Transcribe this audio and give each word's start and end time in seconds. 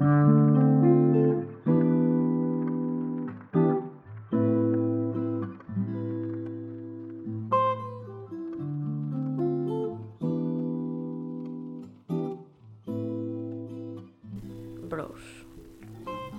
Bros. 0.00 0.16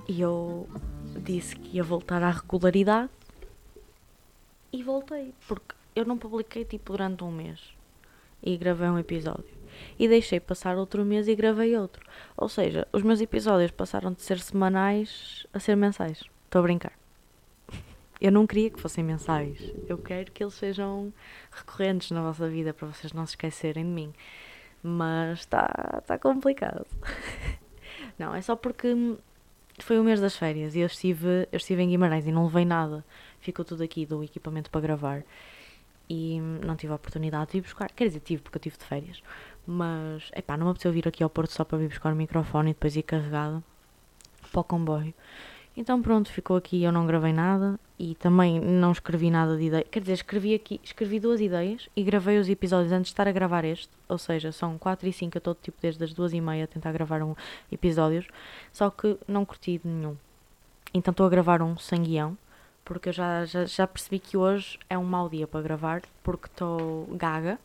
Eu 0.10 0.68
disse 1.24 1.56
que 1.56 1.78
ia 1.78 1.84
voltar 1.84 2.24
à 2.24 2.32
regularidade 2.32 3.12
e 4.74 4.82
voltei, 4.82 5.36
porque 5.48 5.76
eu 5.96 6.04
não 6.04 6.18
publiquei 6.18 6.66
tipo 6.66 6.94
durante 6.94 7.24
um 7.24 7.32
mês 7.32 7.60
e 8.42 8.58
gravei 8.58 8.90
um 8.90 8.98
episódio. 8.98 9.61
E 9.98 10.08
deixei 10.08 10.40
passar 10.40 10.78
outro 10.78 11.06
mês 11.06 11.28
e 11.28 11.36
gravei 11.36 11.78
outro. 11.78 12.06
Ou 12.36 12.50
seja, 12.50 12.88
os 12.92 13.04
meus 13.04 13.22
episódios 13.22 13.72
passaram 13.72 14.12
de 14.12 14.22
ser 14.22 14.40
semanais 14.40 15.46
a 15.54 15.60
ser 15.60 15.76
mensais. 15.76 16.24
Estou 16.46 16.60
a 16.60 16.64
brincar. 16.64 16.94
Eu 18.20 18.32
não 18.32 18.46
queria 18.46 18.70
que 18.70 18.80
fossem 18.80 19.04
mensais. 19.04 19.60
Eu 19.88 19.98
quero 19.98 20.32
que 20.32 20.44
eles 20.44 20.54
sejam 20.54 21.14
recorrentes 21.52 22.12
na 22.12 22.22
vossa 22.22 22.48
vida 22.48 22.74
para 22.74 22.88
vocês 22.88 23.14
não 23.14 23.26
se 23.26 23.34
esquecerem 23.34 23.84
de 23.84 23.90
mim. 23.90 24.14
Mas 24.84 25.40
está 25.40 26.02
tá 26.06 26.18
complicado. 26.18 26.86
Não, 28.18 28.34
é 28.36 28.42
só 28.42 28.56
porque 28.56 29.18
foi 29.80 30.00
o 30.00 30.04
mês 30.04 30.20
das 30.20 30.36
férias 30.36 30.76
e 30.76 30.80
eu 30.80 30.86
estive, 30.86 31.48
eu 31.52 31.58
estive 31.58 31.82
em 31.82 31.90
Guimarães 31.90 32.26
e 32.28 32.32
não 32.32 32.46
levei 32.46 32.66
nada. 32.66 33.04
Ficou 33.40 33.66
tudo 33.66 33.84
aqui 33.84 34.06
do 34.06 34.24
equipamento 34.24 34.70
para 34.70 34.82
gravar 34.82 35.24
e 36.10 36.40
não 36.66 36.76
tive 36.76 36.92
a 36.92 36.96
oportunidade 36.98 37.52
de 37.52 37.58
ir 37.60 37.62
buscar. 37.62 37.90
Quer 37.92 38.08
dizer, 38.08 38.20
tive 38.20 38.42
porque 38.42 38.58
eu 38.58 38.62
tive 38.62 38.78
de 38.78 38.84
férias. 38.84 39.24
Mas, 39.66 40.32
epá, 40.36 40.58
não 40.58 40.66
me 40.66 40.72
apeteceu 40.72 40.92
vir 40.92 41.08
aqui 41.08 41.24
ao 41.24 41.30
Porto 41.30 41.52
só 41.52 41.64
para 41.64 41.78
vir 41.78 41.88
buscar 41.88 42.14
o 42.14 42.16
microfone 42.16 42.72
e 42.72 42.74
depois 42.74 42.96
ir 42.96 43.04
carregada 43.04 43.64
para 44.52 44.62
o 44.62 44.64
comboio. 44.64 45.14
Então 45.76 46.02
pronto, 46.02 46.30
ficou 46.30 46.58
aqui, 46.58 46.84
eu 46.84 46.92
não 46.92 47.08
gravei 47.08 47.32
nada 47.32 47.80
e 47.98 48.14
também 48.16 48.60
não 48.60 48.92
escrevi 48.92 49.32
nada 49.32 49.56
de 49.56 49.64
ideia. 49.64 49.86
Quer 49.90 50.02
dizer, 50.02 50.14
escrevi 50.14 50.54
aqui, 50.54 50.82
escrevi 50.84 51.18
duas 51.18 51.40
ideias 51.40 51.88
e 51.96 52.04
gravei 52.04 52.38
os 52.38 52.50
episódios 52.50 52.92
antes 52.92 53.08
de 53.08 53.14
estar 53.14 53.28
a 53.28 53.32
gravar 53.32 53.64
este. 53.64 53.90
Ou 54.10 54.18
seja, 54.18 54.52
são 54.52 54.78
4 54.78 55.08
e 55.08 55.14
5, 55.14 55.38
eu 55.38 55.40
estou 55.40 55.56
tipo 55.56 55.78
desde 55.82 56.04
as 56.04 56.14
duas 56.14 56.34
e 56.34 56.42
meia 56.42 56.66
a 56.66 56.68
tentar 56.68 56.92
gravar 56.92 57.22
um 57.24 57.36
episódios, 57.72 58.28
só 58.74 58.90
que 58.90 59.18
não 59.28 59.46
curti 59.46 59.78
de 59.78 59.88
nenhum. 59.88 60.18
Então 60.94 61.12
estou 61.12 61.26
a 61.26 61.30
gravar 61.30 61.62
um 61.62 61.78
sem 61.78 62.04
guião, 62.04 62.38
porque 62.84 63.10
eu 63.10 63.14
já, 63.14 63.46
já, 63.46 63.64
já 63.66 63.88
percebi 63.88 64.20
que 64.20 64.36
hoje 64.36 64.78
é 64.90 64.98
um 64.98 65.06
mau 65.06 65.30
dia 65.30 65.48
para 65.48 65.62
gravar, 65.62 66.02
porque 66.22 66.48
estou 66.48 67.06
gaga, 67.14 67.58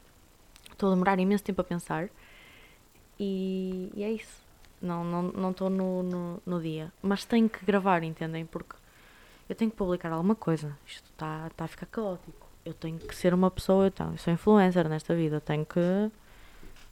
estou 0.76 0.90
a 0.90 0.94
demorar 0.94 1.18
imenso 1.18 1.42
tempo 1.42 1.60
a 1.60 1.64
pensar. 1.64 2.08
E, 3.18 3.90
e 3.94 4.04
é 4.04 4.12
isso. 4.12 4.44
Não 4.80 5.02
não 5.04 5.22
não 5.22 5.50
estou 5.50 5.70
no, 5.70 6.02
no, 6.02 6.42
no, 6.44 6.60
dia. 6.60 6.92
Mas 7.02 7.24
tenho 7.24 7.48
que 7.48 7.64
gravar 7.64 8.02
entendem? 8.02 8.44
Porque 8.44 8.76
eu 9.48 9.56
tenho 9.56 9.70
que 9.70 9.76
publicar 9.76 10.12
alguma 10.12 10.34
coisa. 10.34 10.76
Isto 10.86 11.08
está 11.10 11.50
tá 11.56 11.64
a 11.64 11.68
ficar 11.68 11.86
caótico. 11.86 12.46
Eu 12.64 12.74
tenho 12.74 12.98
que 12.98 13.14
ser 13.14 13.32
uma 13.32 13.50
pessoa 13.50 13.88
então 13.88 14.12
eu 14.12 14.18
sou 14.18 14.32
influencer 14.32 14.88
nesta 14.88 15.14
vida. 15.14 15.40
Tenho 15.40 15.64
que 15.64 16.10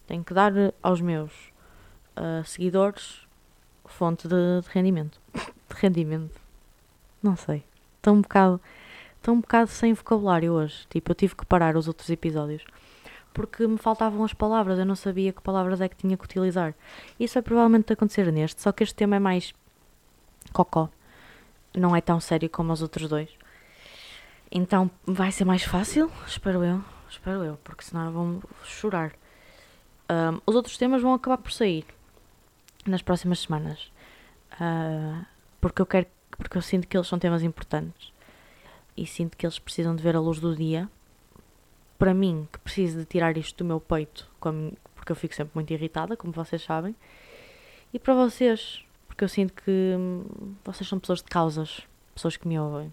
tenho 0.06 0.24
que 0.24 0.34
dar 0.34 0.52
aos 0.82 1.00
meus 1.00 1.32
uh, 2.16 2.44
seguidores 2.44 3.26
fonte 3.84 4.26
de, 4.26 4.62
de 4.62 4.69
rendimento. 4.70 5.20
De 5.69 5.80
rendimento. 5.80 6.38
Não 7.22 7.36
sei. 7.36 7.64
Estou 7.96 8.14
um 8.14 8.20
bocado 8.20 8.60
estou 9.16 9.34
um 9.34 9.41
bocado 9.41 9.70
sem 9.70 9.92
vocabulário 9.92 10.52
hoje. 10.52 10.86
Tipo 10.88 11.12
eu 11.12 11.14
tive 11.14 11.34
que 11.34 11.44
parar 11.46 11.76
os 11.76 11.88
outros 11.88 12.08
episódios 12.10 12.64
porque 13.34 13.66
me 13.66 13.77
faltavam 13.77 14.24
as 14.24 14.32
palavras, 14.32 14.78
eu 14.78 14.86
não 14.86 14.94
sabia 14.94 15.32
que 15.32 15.42
palavras 15.42 15.80
é 15.80 15.88
que 15.88 15.96
tinha 15.96 16.16
que 16.16 16.24
utilizar. 16.24 16.74
Isso 17.18 17.34
vai 17.34 17.42
provavelmente 17.42 17.92
acontecer 17.92 18.32
neste, 18.32 18.62
só 18.62 18.72
que 18.72 18.82
este 18.82 18.94
tema 18.94 19.16
é 19.16 19.18
mais 19.18 19.52
cocó. 20.52 20.88
Não 21.76 21.94
é 21.94 22.00
tão 22.00 22.20
sério 22.20 22.48
como 22.48 22.72
os 22.72 22.81
outros 22.81 23.09
dois. 23.09 23.28
Então 24.50 24.88
vai 25.04 25.32
ser 25.32 25.44
mais 25.44 25.64
fácil, 25.64 26.10
espero 26.26 26.64
eu. 26.64 26.82
Espero 27.10 27.42
eu, 27.44 27.59
porque 27.62 27.84
senão 27.84 28.12
vão 28.12 28.42
chorar. 28.64 29.12
Um, 30.09 30.41
os 30.47 30.54
outros 30.54 30.78
temas 30.78 31.03
vão 31.03 31.12
acabar 31.12 31.38
por 31.38 31.53
sair 31.53 31.84
nas 32.86 33.03
próximas 33.03 33.41
semanas. 33.41 33.92
Uh, 34.53 35.25
porque 35.60 35.82
eu 35.82 35.86
quero 35.86 36.06
porque 36.36 36.59
eu 36.59 36.62
sinto 36.62 36.86
que 36.86 36.97
eles 36.97 37.06
são 37.06 37.19
temas 37.19 37.42
importantes 37.42 38.12
e 38.97 39.06
sinto 39.06 39.36
que 39.36 39.47
eles 39.47 39.59
precisam 39.59 39.94
de 39.94 40.03
ver 40.03 40.16
a 40.16 40.20
luz 40.20 40.41
do 40.41 40.54
dia 40.54 40.88
para 42.04 42.12
mim, 42.12 42.47
que 42.53 42.59
preciso 42.59 42.98
de 42.98 43.06
tirar 43.06 43.34
isto 43.38 43.65
do 43.65 43.66
meu 43.66 43.81
peito, 43.81 44.31
porque 44.38 45.10
eu 45.10 45.16
fico 45.16 45.34
sempre 45.34 45.53
muito 45.54 45.72
irritada, 45.72 46.19
como 46.19 46.34
vocês 46.34 46.60
sabem, 46.60 46.94
e 47.94 47.98
para 47.98 48.12
vocês, 48.12 48.84
porque 49.09 49.25
eu 49.25 49.28
sinto 49.28 49.54
que 49.54 49.94
hum, 49.98 50.22
vocês 50.62 50.87
são 50.87 50.98
pessoas 50.98 51.20
de 51.20 51.25
causas, 51.25 51.81
pessoas 52.15 52.37
que 52.37 52.47
me 52.47 52.60
ouvem. 52.60 52.92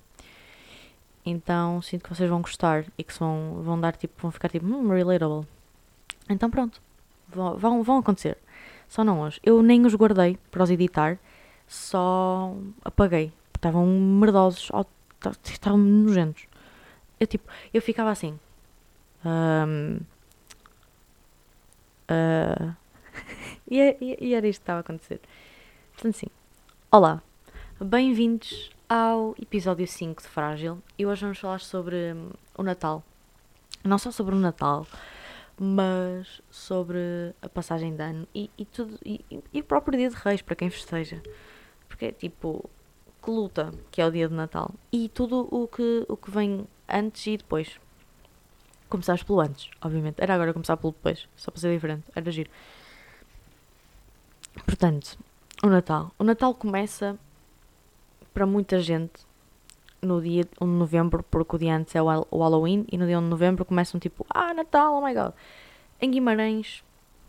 Então 1.25 1.81
sinto 1.81 2.03
que 2.03 2.15
vocês 2.15 2.29
vão 2.29 2.41
gostar 2.41 2.85
e 2.97 3.03
que 3.03 3.13
vão, 3.19 3.61
vão 3.61 3.81
dar 3.81 3.97
tipo, 3.97 4.13
vão 4.21 4.31
ficar 4.31 4.47
tipo, 4.47 4.65
hum, 4.65 4.87
relatable. 4.87 5.45
Então 6.29 6.49
pronto, 6.49 6.81
vão, 7.27 7.83
vão 7.83 7.97
acontecer. 7.97 8.37
Só 8.87 9.03
não 9.03 9.19
hoje. 9.19 9.41
Eu 9.43 9.61
nem 9.61 9.85
os 9.85 9.93
guardei 9.93 10.37
para 10.49 10.63
os 10.63 10.69
editar, 10.69 11.19
só 11.67 12.55
apaguei. 12.81 13.33
Estavam 13.53 13.85
merdosos, 13.85 14.71
estavam 15.43 15.79
nojentos. 15.79 16.45
Eu 17.19 17.27
tipo, 17.27 17.51
eu 17.73 17.81
ficava 17.81 18.09
assim, 18.09 18.39
um, 19.25 19.99
uh, 22.09 22.75
e, 23.69 23.79
é, 23.79 23.97
e, 24.01 24.33
era 24.33 24.47
isto 24.47 24.59
que 24.59 24.63
estava 24.63 24.79
a 24.79 24.81
acontecer. 24.81 25.19
Portanto, 25.93 26.15
sim. 26.15 26.27
Olá, 26.91 27.21
bem-vindos 27.79 28.71
ao 28.89 29.35
episódio 29.39 29.87
5 29.87 30.23
de 30.23 30.27
Frágil. 30.27 30.81
E 30.97 31.05
hoje 31.05 31.21
vamos 31.21 31.39
falar 31.39 31.59
sobre 31.59 32.13
um, 32.13 32.31
o 32.57 32.63
Natal. 32.63 33.03
Não 33.83 33.97
só 33.97 34.11
sobre 34.11 34.35
o 34.35 34.39
Natal, 34.39 34.87
mas 35.59 36.41
sobre 36.49 37.33
a 37.41 37.49
passagem 37.49 37.95
de 37.95 38.01
ano 38.01 38.27
e, 38.33 38.49
e 38.57 38.65
tudo. 38.65 38.97
E, 39.05 39.23
e, 39.53 39.59
o 39.59 39.63
próprio 39.63 39.97
dia 39.97 40.09
de 40.09 40.15
Reis, 40.15 40.41
para 40.41 40.55
quem 40.55 40.69
festeja. 40.69 41.21
Porque 41.87 42.05
é 42.05 42.11
tipo. 42.11 42.69
Que 43.23 43.29
luta 43.29 43.71
que 43.91 44.01
é 44.01 44.05
o 44.07 44.11
dia 44.11 44.27
de 44.27 44.33
Natal. 44.33 44.71
E 44.91 45.07
tudo 45.07 45.47
o 45.51 45.67
que, 45.67 46.05
o 46.09 46.17
que 46.17 46.31
vem 46.31 46.65
antes 46.89 47.27
e 47.27 47.37
depois 47.37 47.79
começares 48.91 49.23
pelo 49.23 49.39
antes, 49.39 49.71
obviamente. 49.81 50.19
Era 50.19 50.35
agora 50.35 50.53
começar 50.53 50.77
pelo 50.77 50.91
depois, 50.91 51.27
só 51.35 51.49
para 51.49 51.59
ser 51.59 51.73
diferente. 51.73 52.03
Era 52.13 52.29
giro. 52.29 52.49
Portanto, 54.65 55.17
o 55.63 55.67
Natal. 55.67 56.11
O 56.19 56.23
Natal 56.23 56.53
começa 56.53 57.17
para 58.33 58.45
muita 58.45 58.79
gente 58.79 59.25
no 60.01 60.21
dia 60.21 60.43
1 60.59 60.65
de 60.65 60.71
novembro, 60.71 61.23
porque 61.23 61.55
o 61.55 61.59
dia 61.59 61.75
antes 61.75 61.95
é 61.95 62.01
o 62.01 62.39
Halloween, 62.39 62.85
e 62.91 62.97
no 62.97 63.07
dia 63.07 63.17
1 63.17 63.23
de 63.23 63.29
novembro 63.29 63.65
começam 63.65 63.99
tipo, 63.99 64.25
ah, 64.29 64.53
Natal, 64.53 64.95
oh 64.95 65.05
my 65.05 65.13
god. 65.13 65.33
Em 65.99 66.11
Guimarães, 66.11 66.83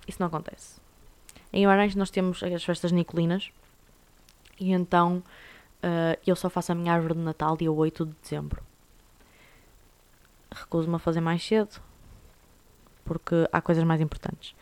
isso 0.08 0.18
não 0.20 0.26
acontece. 0.26 0.80
Em 1.52 1.60
Guimarães 1.60 1.94
nós 1.94 2.10
temos 2.10 2.42
as 2.42 2.64
festas 2.64 2.90
nicolinas, 2.90 3.50
e 4.58 4.72
então 4.72 5.22
uh, 5.82 6.18
eu 6.26 6.34
só 6.34 6.48
faço 6.50 6.72
a 6.72 6.74
minha 6.74 6.92
árvore 6.92 7.14
de 7.14 7.20
Natal 7.20 7.56
dia 7.56 7.70
8 7.70 8.06
de 8.06 8.12
dezembro 8.22 8.71
recuso-me 10.54 10.96
a 10.96 10.98
fazer 10.98 11.20
mais 11.20 11.42
cedo 11.44 11.80
porque 13.04 13.48
há 13.52 13.60
coisas 13.60 13.84
mais 13.84 14.00
importantes. 14.00 14.54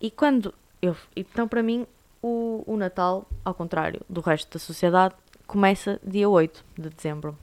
E 0.00 0.10
quando 0.10 0.52
eu. 0.82 0.96
Então, 1.14 1.46
para 1.46 1.62
mim, 1.62 1.86
o, 2.22 2.64
o 2.66 2.76
Natal, 2.76 3.26
ao 3.44 3.54
contrário 3.54 4.00
do 4.08 4.20
resto 4.20 4.52
da 4.52 4.58
sociedade, 4.58 5.14
começa 5.46 6.00
dia 6.04 6.28
8 6.28 6.64
de 6.76 6.90
dezembro. 6.90 7.38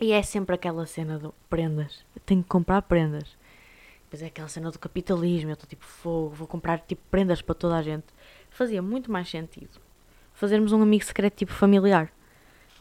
E 0.00 0.12
é 0.12 0.22
sempre 0.22 0.54
aquela 0.54 0.86
cena 0.86 1.18
do 1.18 1.34
prendas. 1.48 2.04
Eu 2.16 2.22
tenho 2.24 2.42
que 2.42 2.48
comprar 2.48 2.80
prendas. 2.82 3.36
Depois 4.04 4.22
é 4.22 4.26
aquela 4.26 4.48
cena 4.48 4.70
do 4.70 4.78
capitalismo. 4.78 5.50
Eu 5.50 5.54
estou 5.54 5.68
tipo 5.68 5.84
fogo, 5.84 6.34
vou 6.34 6.48
comprar 6.48 6.80
tipo 6.80 7.02
prendas 7.10 7.42
para 7.42 7.54
toda 7.54 7.76
a 7.76 7.82
gente. 7.82 8.06
Fazia 8.50 8.80
muito 8.80 9.12
mais 9.12 9.28
sentido 9.28 9.78
fazermos 10.40 10.72
um 10.72 10.80
amigo 10.82 11.04
secreto 11.04 11.36
tipo 11.36 11.52
familiar. 11.52 12.10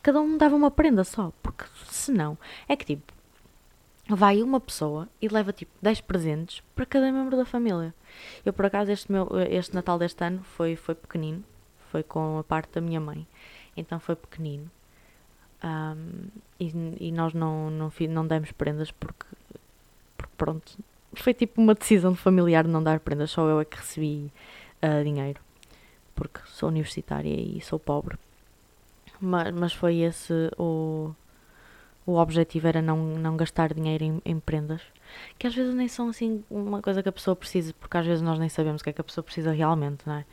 Cada 0.01 0.21
um 0.21 0.37
dava 0.37 0.55
uma 0.55 0.71
prenda 0.71 1.03
só, 1.03 1.33
porque 1.43 1.65
senão 1.87 2.37
é 2.69 2.75
que 2.77 2.85
tipo 2.85 3.13
vai 4.15 4.41
uma 4.41 4.59
pessoa 4.59 5.07
e 5.21 5.27
leva 5.27 5.53
tipo 5.53 5.71
10 5.81 6.01
presentes 6.01 6.63
para 6.75 6.85
cada 6.85 7.11
membro 7.11 7.37
da 7.37 7.45
família. 7.45 7.93
Eu 8.43 8.51
por 8.51 8.65
acaso 8.65 8.91
este, 8.91 9.11
meu, 9.11 9.29
este 9.49 9.75
Natal 9.75 9.99
deste 9.99 10.23
ano 10.23 10.43
foi, 10.43 10.75
foi 10.75 10.95
pequenino, 10.95 11.43
foi 11.91 12.01
com 12.01 12.39
a 12.39 12.43
parte 12.43 12.73
da 12.73 12.81
minha 12.81 12.99
mãe, 12.99 13.27
então 13.77 13.99
foi 13.99 14.15
pequenino. 14.15 14.69
Um, 15.63 16.29
e, 16.59 16.71
e, 16.99 17.11
nós 17.11 17.33
não, 17.33 17.69
não, 17.69 17.91
não 18.09 18.25
demos 18.25 18.51
prendas 18.53 18.91
porque, 18.91 19.25
porque, 20.17 20.33
pronto, 20.37 20.77
foi 21.13 21.33
tipo 21.33 21.61
uma 21.61 21.75
decisão 21.75 22.15
familiar 22.15 22.63
de 22.63 22.69
não 22.69 22.81
dar 22.81 22.99
prendas, 23.01 23.31
só 23.31 23.47
eu 23.47 23.59
é 23.59 23.65
que 23.65 23.77
recebi 23.77 24.31
uh, 24.81 25.03
dinheiro, 25.03 25.41
porque 26.15 26.39
sou 26.47 26.69
universitária 26.69 27.29
e 27.29 27.61
sou 27.61 27.77
pobre. 27.77 28.17
Mas, 29.19 29.53
mas 29.53 29.73
foi 29.73 29.97
esse 29.97 30.33
o, 30.57 31.13
o 32.09 32.17
objetivo 32.17 32.67
era 32.67 32.81
não, 32.81 32.97
não 32.97 33.37
gastar 33.37 33.73
dinheiro 33.73 34.03
em, 34.03 34.21
em, 34.25 34.39
prendas, 34.39 34.81
que 35.37 35.45
às 35.45 35.53
vezes 35.53 35.75
nem 35.75 35.87
são 35.87 36.09
assim 36.09 36.43
uma 36.49 36.81
coisa 36.81 37.03
que 37.03 37.09
a 37.09 37.11
pessoa 37.11 37.35
precisa, 37.35 37.73
porque 37.79 37.97
às 37.97 38.05
vezes 38.05 38.21
nós 38.21 38.39
nem 38.39 38.49
sabemos 38.49 38.81
o 38.81 38.83
que 38.83 38.89
é 38.89 38.93
que 38.93 39.01
a 39.01 39.03
pessoa 39.03 39.23
precisa 39.23 39.51
realmente, 39.51 40.07
não 40.07 40.15
é? 40.15 40.25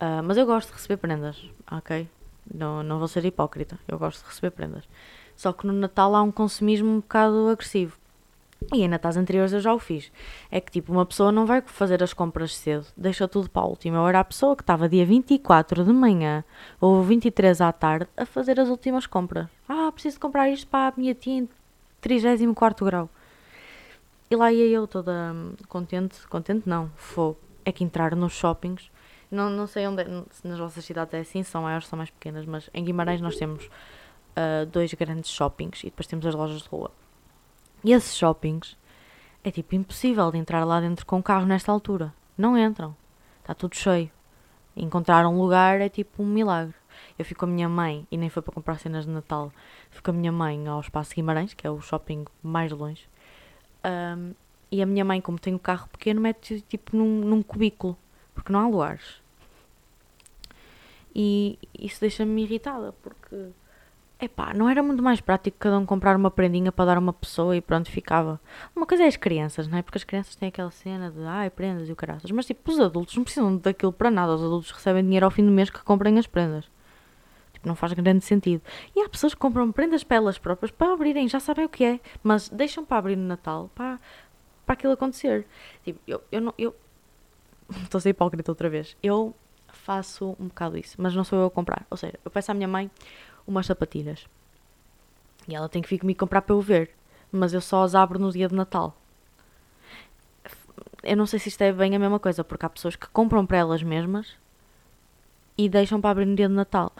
Uh, 0.00 0.22
mas 0.22 0.36
eu 0.36 0.44
gosto 0.44 0.68
de 0.68 0.74
receber 0.74 0.98
prendas, 0.98 1.42
ok? 1.70 2.08
Não, 2.52 2.82
não 2.82 2.98
vou 2.98 3.08
ser 3.08 3.24
hipócrita, 3.24 3.78
eu 3.88 3.98
gosto 3.98 4.22
de 4.22 4.28
receber 4.28 4.50
prendas. 4.50 4.86
Só 5.34 5.52
que 5.52 5.66
no 5.66 5.72
Natal 5.72 6.14
há 6.14 6.22
um 6.22 6.30
consumismo 6.30 6.90
um 6.90 7.00
bocado 7.00 7.48
agressivo. 7.48 7.96
E 8.72 8.82
em 8.82 8.88
Natais 8.88 9.16
anteriores 9.16 9.52
eu 9.52 9.60
já 9.60 9.72
o 9.72 9.78
fiz. 9.78 10.12
É 10.50 10.60
que 10.60 10.70
tipo, 10.70 10.92
uma 10.92 11.06
pessoa 11.06 11.32
não 11.32 11.46
vai 11.46 11.62
fazer 11.62 12.02
as 12.02 12.12
compras 12.12 12.56
cedo, 12.56 12.86
deixa 12.96 13.26
tudo 13.26 13.48
para 13.48 13.62
a 13.62 13.66
última 13.66 14.00
hora. 14.00 14.20
A 14.20 14.24
pessoa 14.24 14.54
que 14.54 14.62
estava 14.62 14.88
dia 14.88 15.04
24 15.06 15.84
de 15.84 15.92
manhã 15.92 16.44
ou 16.80 17.02
23 17.02 17.60
à 17.60 17.72
tarde 17.72 18.08
a 18.16 18.26
fazer 18.26 18.60
as 18.60 18.68
últimas 18.68 19.06
compras. 19.06 19.48
Ah, 19.68 19.90
preciso 19.92 20.20
comprar 20.20 20.48
isto 20.50 20.66
para 20.66 20.88
a 20.88 20.92
minha 20.96 21.14
tia 21.14 21.38
em 21.38 21.48
34 22.00 22.84
grau. 22.84 23.08
E 24.30 24.36
lá 24.36 24.52
ia 24.52 24.66
eu 24.66 24.86
toda 24.86 25.32
hum, 25.34 25.54
contente, 25.68 26.26
contente 26.28 26.68
não, 26.68 26.90
fogo. 26.96 27.38
É 27.64 27.70
que 27.70 27.84
entrar 27.84 28.16
nos 28.16 28.32
shoppings, 28.32 28.90
não, 29.32 29.48
não 29.48 29.66
sei 29.66 29.86
onde, 29.86 30.02
é, 30.02 30.06
se 30.30 30.46
nas 30.46 30.58
vossas 30.58 30.84
cidades 30.84 31.14
é 31.14 31.20
assim, 31.20 31.42
são 31.42 31.62
maiores, 31.62 31.86
são 31.88 31.96
mais 31.96 32.10
pequenas, 32.10 32.44
mas 32.44 32.68
em 32.74 32.84
Guimarães 32.84 33.18
nós 33.18 33.34
temos 33.34 33.64
uh, 33.64 34.66
dois 34.70 34.92
grandes 34.92 35.30
shoppings 35.30 35.80
e 35.80 35.86
depois 35.86 36.06
temos 36.06 36.26
as 36.26 36.34
lojas 36.34 36.60
de 36.60 36.68
rua. 36.68 36.90
E 37.84 37.92
esses 37.92 38.16
shoppings 38.16 38.76
é 39.42 39.50
tipo 39.50 39.74
impossível 39.74 40.30
de 40.30 40.38
entrar 40.38 40.64
lá 40.64 40.80
dentro 40.80 41.04
com 41.04 41.18
o 41.18 41.22
carro 41.22 41.46
nesta 41.46 41.72
altura. 41.72 42.14
Não 42.38 42.56
entram. 42.56 42.96
Está 43.40 43.54
tudo 43.54 43.74
cheio. 43.74 44.10
Encontrar 44.76 45.26
um 45.26 45.38
lugar 45.38 45.80
é 45.80 45.88
tipo 45.88 46.22
um 46.22 46.26
milagre. 46.26 46.74
Eu 47.18 47.24
fico 47.24 47.40
com 47.40 47.46
a 47.46 47.48
minha 47.48 47.68
mãe, 47.68 48.06
e 48.10 48.16
nem 48.16 48.28
foi 48.28 48.42
para 48.42 48.52
comprar 48.52 48.78
cenas 48.78 49.04
de 49.04 49.10
Natal, 49.10 49.52
fico 49.90 50.04
com 50.04 50.10
a 50.10 50.14
minha 50.14 50.32
mãe 50.32 50.66
ao 50.66 50.80
Espaço 50.80 51.14
Guimarães, 51.14 51.54
que 51.54 51.66
é 51.66 51.70
o 51.70 51.80
shopping 51.80 52.24
mais 52.42 52.70
longe. 52.70 53.08
Um, 53.84 54.34
e 54.70 54.80
a 54.82 54.86
minha 54.86 55.04
mãe, 55.04 55.20
como 55.20 55.38
tem 55.38 55.54
um 55.54 55.58
carro 55.58 55.88
pequeno, 55.88 56.20
mete 56.20 56.60
tipo 56.62 56.96
num, 56.96 57.20
num 57.20 57.42
cubículo, 57.42 57.96
porque 58.34 58.52
não 58.52 58.60
há 58.60 58.68
lugares. 58.68 59.20
E 61.14 61.58
isso 61.78 62.00
deixa-me 62.00 62.42
irritada, 62.42 62.92
porque 63.02 63.50
Epá, 64.22 64.54
não 64.54 64.68
era 64.68 64.80
muito 64.84 65.02
mais 65.02 65.20
prático 65.20 65.56
cada 65.58 65.76
um 65.76 65.84
comprar 65.84 66.14
uma 66.14 66.30
prendinha 66.30 66.70
para 66.70 66.84
dar 66.84 66.96
a 66.96 67.00
uma 67.00 67.12
pessoa 67.12 67.56
e 67.56 67.60
pronto, 67.60 67.90
ficava. 67.90 68.40
Uma 68.74 68.86
coisa 68.86 69.02
é 69.02 69.08
as 69.08 69.16
crianças, 69.16 69.66
não 69.66 69.76
é? 69.76 69.82
Porque 69.82 69.98
as 69.98 70.04
crianças 70.04 70.36
têm 70.36 70.48
aquela 70.48 70.70
cena 70.70 71.10
de 71.10 71.20
ai, 71.24 71.50
prendas 71.50 71.88
e 71.88 71.92
o 71.92 71.96
caraças. 71.96 72.30
Mas 72.30 72.46
tipo, 72.46 72.70
os 72.70 72.78
adultos 72.78 73.16
não 73.16 73.24
precisam 73.24 73.56
daquilo 73.56 73.92
para 73.92 74.12
nada. 74.12 74.32
Os 74.32 74.40
adultos 74.40 74.70
recebem 74.70 75.02
dinheiro 75.02 75.26
ao 75.26 75.30
fim 75.32 75.44
do 75.44 75.50
mês 75.50 75.70
que 75.70 75.82
comprem 75.82 76.20
as 76.20 76.28
prendas. 76.28 76.70
Tipo, 77.52 77.66
não 77.66 77.74
faz 77.74 77.94
grande 77.94 78.24
sentido. 78.24 78.62
E 78.94 79.00
há 79.00 79.08
pessoas 79.08 79.34
que 79.34 79.40
compram 79.40 79.72
prendas 79.72 80.04
para 80.04 80.18
elas 80.18 80.38
próprias 80.38 80.70
para 80.70 80.92
abrirem, 80.92 81.26
já 81.26 81.40
sabem 81.40 81.64
o 81.64 81.68
que 81.68 81.84
é, 81.84 81.98
mas 82.22 82.48
deixam 82.48 82.84
para 82.84 82.98
abrir 82.98 83.16
no 83.16 83.26
Natal 83.26 83.72
para, 83.74 83.98
para 84.64 84.74
aquilo 84.74 84.92
acontecer. 84.92 85.44
Tipo, 85.84 85.98
eu, 86.06 86.22
eu 86.30 86.40
não. 86.40 86.54
Eu... 86.56 86.76
Estou 87.82 87.98
a 87.98 88.00
ser 88.00 88.10
hipócrita 88.10 88.52
outra 88.52 88.70
vez. 88.70 88.96
Eu 89.02 89.34
faço 89.72 90.36
um 90.38 90.46
bocado 90.46 90.78
isso, 90.78 90.94
mas 90.96 91.12
não 91.12 91.24
sou 91.24 91.40
eu 91.40 91.46
a 91.46 91.50
comprar. 91.50 91.84
Ou 91.90 91.96
seja, 91.96 92.20
eu 92.24 92.30
peço 92.30 92.52
à 92.52 92.54
minha 92.54 92.68
mãe 92.68 92.88
umas 93.46 93.66
sapatilhas. 93.66 94.26
E 95.48 95.54
ela 95.54 95.68
tem 95.68 95.82
que 95.82 95.88
vir 95.88 95.98
comigo 95.98 96.20
comprar 96.20 96.42
para 96.42 96.54
eu 96.54 96.60
ver. 96.60 96.90
Mas 97.30 97.54
eu 97.54 97.60
só 97.60 97.82
as 97.82 97.94
abro 97.94 98.18
no 98.18 98.30
dia 98.30 98.48
de 98.48 98.54
Natal. 98.54 98.96
Eu 101.02 101.16
não 101.16 101.26
sei 101.26 101.38
se 101.38 101.48
isto 101.48 101.62
é 101.62 101.72
bem 101.72 101.96
a 101.96 101.98
mesma 101.98 102.20
coisa, 102.20 102.44
porque 102.44 102.64
há 102.64 102.68
pessoas 102.68 102.94
que 102.94 103.08
compram 103.08 103.44
para 103.44 103.58
elas 103.58 103.82
mesmas 103.82 104.36
e 105.56 105.68
deixam 105.68 106.00
para 106.00 106.10
abrir 106.10 106.26
no 106.26 106.36
dia 106.36 106.48
de 106.48 106.54
Natal. 106.54 106.92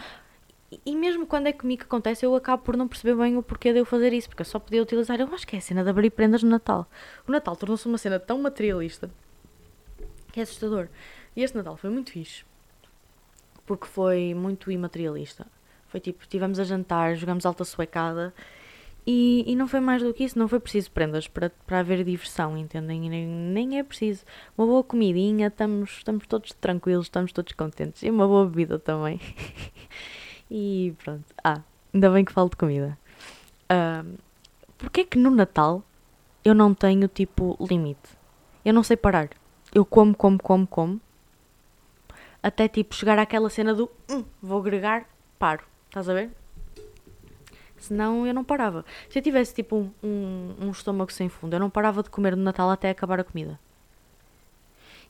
E 0.87 0.97
mesmo 0.97 1.27
quando 1.27 1.49
é 1.49 1.53
comigo 1.53 1.81
que 1.81 1.87
acontece, 1.87 2.25
eu 2.25 2.35
acabo 2.35 2.63
por 2.63 2.77
não 2.77 2.89
perceber 2.89 3.15
bem 3.15 3.37
o 3.37 3.43
porquê 3.43 3.73
de 3.73 3.79
eu 3.79 3.85
fazer 3.85 4.13
isso, 4.13 4.29
porque 4.29 4.41
eu 4.41 4.47
só 4.47 4.59
podia 4.59 4.83
utilizar. 4.83 5.21
Eu 5.21 5.33
acho 5.33 5.47
que 5.47 5.55
é 5.55 5.59
a 5.59 5.63
cena 5.63 5.85
de 5.85 5.91
abrir 5.91 6.11
prendas 6.11 6.43
no 6.43 6.49
Natal. 6.49 6.89
O 7.29 7.31
Natal 7.31 7.55
tornou-se 7.55 7.87
uma 7.87 7.99
cena 7.99 8.19
tão 8.19 8.41
materialista 8.41 9.11
que 10.33 10.41
é 10.41 10.43
assustador. 10.43 10.89
E 11.37 11.43
este 11.43 11.57
Natal 11.57 11.77
foi 11.77 11.91
muito 11.91 12.11
fixe, 12.11 12.45
porque 13.67 13.87
foi 13.87 14.35
muito 14.35 14.71
imaterialista. 14.71 15.47
Foi 15.93 16.01
tipo, 16.01 16.23
estivemos 16.23 16.59
a 16.59 16.65
jantar, 16.65 17.15
jogamos 17.15 17.47
alta 17.47 17.65
suecada 17.65 18.35
e, 19.07 19.45
e 19.47 19.55
não 19.55 19.69
foi 19.69 19.79
mais 19.79 20.03
do 20.03 20.13
que 20.13 20.25
isso, 20.25 20.39
não 20.39 20.49
foi 20.49 20.59
preciso 20.59 20.91
prendas 20.91 21.29
para, 21.29 21.51
para 21.67 21.81
haver 21.81 22.03
diversão, 22.03 22.57
entendem? 22.57 23.09
Nem, 23.09 23.27
nem 23.27 23.79
é 23.79 23.83
preciso. 23.85 24.25
Uma 24.59 24.67
boa 24.67 24.83
comidinha, 24.83 25.49
estamos, 25.49 25.91
estamos 25.99 26.27
todos 26.27 26.53
tranquilos, 26.55 27.07
estamos 27.07 27.31
todos 27.31 27.53
contentes. 27.53 28.03
E 28.03 28.11
uma 28.11 28.27
boa 28.27 28.47
bebida 28.47 28.79
também. 28.79 29.21
e 30.51 30.95
pronto. 31.05 31.27
Ah, 31.45 31.61
ainda 31.93 32.11
bem 32.11 32.25
que 32.25 32.33
falo 32.33 32.49
de 32.49 32.57
comida. 32.57 32.99
Uh, 33.71 34.19
Porquê 34.83 35.03
é 35.03 35.05
que 35.05 35.17
no 35.17 35.31
Natal 35.31 35.85
eu 36.45 36.57
não 36.57 36.75
tenho 36.75 37.07
tipo 37.07 37.57
limite? 37.61 38.19
Eu 38.65 38.75
não 38.75 38.83
sei 38.83 38.97
parar. 38.97 39.29
Eu 39.73 39.85
como, 39.85 40.13
como, 40.13 40.43
como, 40.43 40.67
como. 40.67 41.01
Até 42.43 42.67
tipo 42.67 42.93
chegar 42.93 43.17
àquela 43.17 43.49
cena 43.49 43.73
do 43.73 43.89
hum, 44.11 44.25
vou 44.43 44.59
agregar, 44.59 45.07
paro. 45.39 45.72
Estás 45.93 46.09
a 46.09 46.15
ver? 46.15 46.31
Senão 47.77 48.27
eu 48.27 48.33
não 48.33 48.43
parava. 48.43 48.83
Se 49.11 49.19
eu 49.19 49.23
tivesse 49.23 49.55
tipo 49.55 49.77
um, 49.77 49.91
um, 50.03 50.55
um, 50.63 50.71
estômago 50.71 51.13
sem 51.13 51.29
fundo, 51.29 51.55
eu 51.55 51.61
não 51.61 51.69
parava 51.69 52.03
de 52.03 52.09
comer 52.09 52.35
no 52.35 52.43
Natal 52.43 52.71
até 52.71 52.89
acabar 52.89 53.21
a 53.21 53.25
comida. 53.25 53.61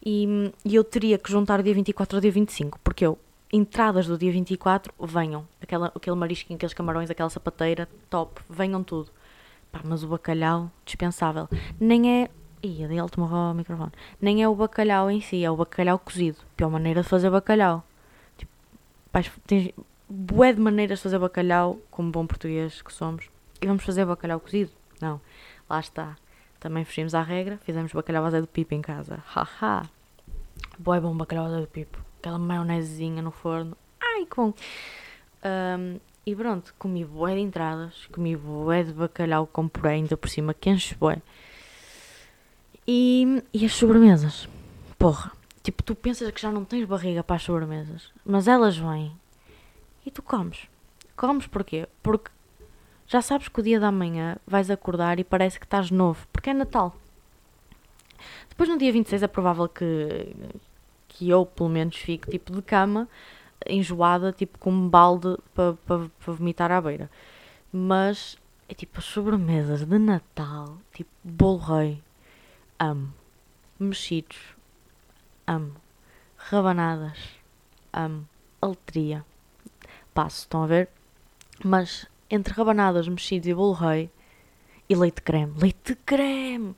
E, 0.04 0.52
e 0.64 0.74
eu 0.74 0.82
teria 0.82 1.18
que 1.18 1.30
juntar 1.30 1.60
o 1.60 1.62
dia 1.62 1.72
24 1.72 2.16
ao 2.16 2.20
dia 2.20 2.32
25, 2.32 2.80
porque 2.82 3.06
eu, 3.06 3.16
entradas 3.52 4.08
do 4.08 4.18
dia 4.18 4.32
24, 4.32 4.92
venham. 4.98 5.46
Aquela, 5.60 5.92
aquele 5.94 6.16
marisquinho, 6.16 6.56
aqueles 6.56 6.74
camarões, 6.74 7.08
aquela 7.08 7.30
sapateira, 7.30 7.88
top, 8.10 8.42
venham 8.50 8.82
tudo. 8.82 9.08
Pá, 9.70 9.82
mas 9.84 10.02
o 10.02 10.08
bacalhau, 10.08 10.68
dispensável. 10.84 11.48
Nem 11.78 12.24
é. 12.24 12.30
Ih, 12.60 12.98
a 12.98 13.06
tomou 13.06 13.30
o 13.30 13.54
microfone. 13.54 13.92
Nem 14.20 14.42
é 14.42 14.48
o 14.48 14.54
bacalhau 14.56 15.08
em 15.08 15.20
si, 15.20 15.44
é 15.44 15.50
o 15.50 15.56
bacalhau 15.56 15.96
cozido. 16.00 16.38
Pior 16.56 16.70
maneira 16.70 17.02
de 17.02 17.08
fazer 17.08 17.30
bacalhau. 17.30 17.84
Tipo, 18.36 18.50
pá, 19.12 19.22
tens, 19.46 19.72
bué 20.12 20.52
de 20.52 20.60
maneiras 20.60 20.98
de 20.98 21.04
fazer 21.04 21.18
bacalhau, 21.18 21.80
como 21.90 22.10
bom 22.10 22.26
português 22.26 22.82
que 22.82 22.92
somos. 22.92 23.30
E 23.62 23.66
vamos 23.66 23.82
fazer 23.82 24.04
bacalhau 24.04 24.38
cozido? 24.38 24.70
Não. 25.00 25.18
Lá 25.68 25.80
está. 25.80 26.16
Também 26.60 26.84
fugimos 26.84 27.14
à 27.14 27.22
regra, 27.22 27.58
fizemos 27.64 27.92
bacalhau 27.92 28.26
à 28.26 28.30
do 28.30 28.46
pipo 28.46 28.74
em 28.74 28.82
casa. 28.82 29.22
Haha. 29.26 29.88
Bué 30.78 31.00
bom 31.00 31.16
bacalhau 31.16 31.46
à 31.46 31.60
do 31.60 31.66
pipo. 31.66 31.98
Aquela 32.18 32.38
maionezinha 32.38 33.22
no 33.22 33.30
forno. 33.30 33.74
Ai, 34.00 34.26
que 34.26 34.36
bom. 34.36 34.52
Um, 35.44 35.98
e 36.26 36.36
pronto, 36.36 36.74
comi 36.78 37.04
bué 37.04 37.34
de 37.34 37.40
entradas, 37.40 38.06
comi 38.12 38.36
bué 38.36 38.84
de 38.84 38.92
bacalhau 38.92 39.46
com 39.46 39.66
puré 39.66 39.94
ainda 39.94 40.16
por 40.16 40.28
cima, 40.28 40.52
que 40.52 40.68
enche 40.68 40.94
bué. 40.94 41.22
E, 42.86 43.42
e 43.52 43.64
as 43.64 43.72
sobremesas? 43.72 44.46
Porra, 44.98 45.32
tipo, 45.62 45.82
tu 45.82 45.94
pensas 45.94 46.30
que 46.30 46.40
já 46.40 46.52
não 46.52 46.64
tens 46.64 46.84
barriga 46.84 47.24
para 47.24 47.36
as 47.36 47.42
sobremesas, 47.42 48.12
mas 48.24 48.46
elas 48.46 48.76
vêm 48.76 49.16
e 50.04 50.10
tu 50.10 50.22
comes. 50.22 50.66
Comes 51.16 51.46
porquê? 51.46 51.88
Porque 52.02 52.30
já 53.06 53.20
sabes 53.20 53.48
que 53.48 53.60
o 53.60 53.62
dia 53.62 53.78
da 53.78 53.92
manhã 53.92 54.36
vais 54.46 54.70
acordar 54.70 55.18
e 55.18 55.24
parece 55.24 55.58
que 55.58 55.66
estás 55.66 55.90
novo, 55.90 56.26
porque 56.32 56.50
é 56.50 56.54
Natal. 56.54 56.96
Depois 58.48 58.68
no 58.68 58.78
dia 58.78 58.92
26 58.92 59.22
é 59.22 59.26
provável 59.26 59.68
que, 59.68 60.34
que 61.08 61.28
eu, 61.28 61.44
pelo 61.44 61.68
menos, 61.68 61.96
fique 61.96 62.30
tipo 62.30 62.52
de 62.52 62.62
cama, 62.62 63.08
enjoada, 63.66 64.32
tipo 64.32 64.58
com 64.58 64.70
um 64.70 64.88
balde 64.88 65.36
para 65.54 65.74
pa, 65.86 66.08
pa 66.24 66.32
vomitar 66.32 66.70
à 66.70 66.80
beira. 66.80 67.10
Mas 67.72 68.38
é 68.68 68.74
tipo 68.74 68.98
as 68.98 69.04
sobremesas 69.04 69.84
de 69.84 69.98
Natal, 69.98 70.78
tipo 70.92 71.10
bolo 71.22 71.58
rei, 71.58 72.02
amo. 72.78 73.12
Mexidos, 73.78 74.38
amo. 75.46 75.74
Rabanadas, 76.36 77.18
amo. 77.92 78.28
Aletria, 78.60 79.24
passo, 80.12 80.40
estão 80.40 80.62
a 80.62 80.66
ver? 80.66 80.88
Mas 81.64 82.06
entre 82.30 82.54
rabanadas, 82.54 83.08
mexidos 83.08 83.48
e 83.48 83.54
bolo 83.54 83.72
rei 83.72 84.10
e 84.88 84.94
leite 84.94 85.22
creme, 85.22 85.54
leite 85.58 85.94
creme, 86.06 86.74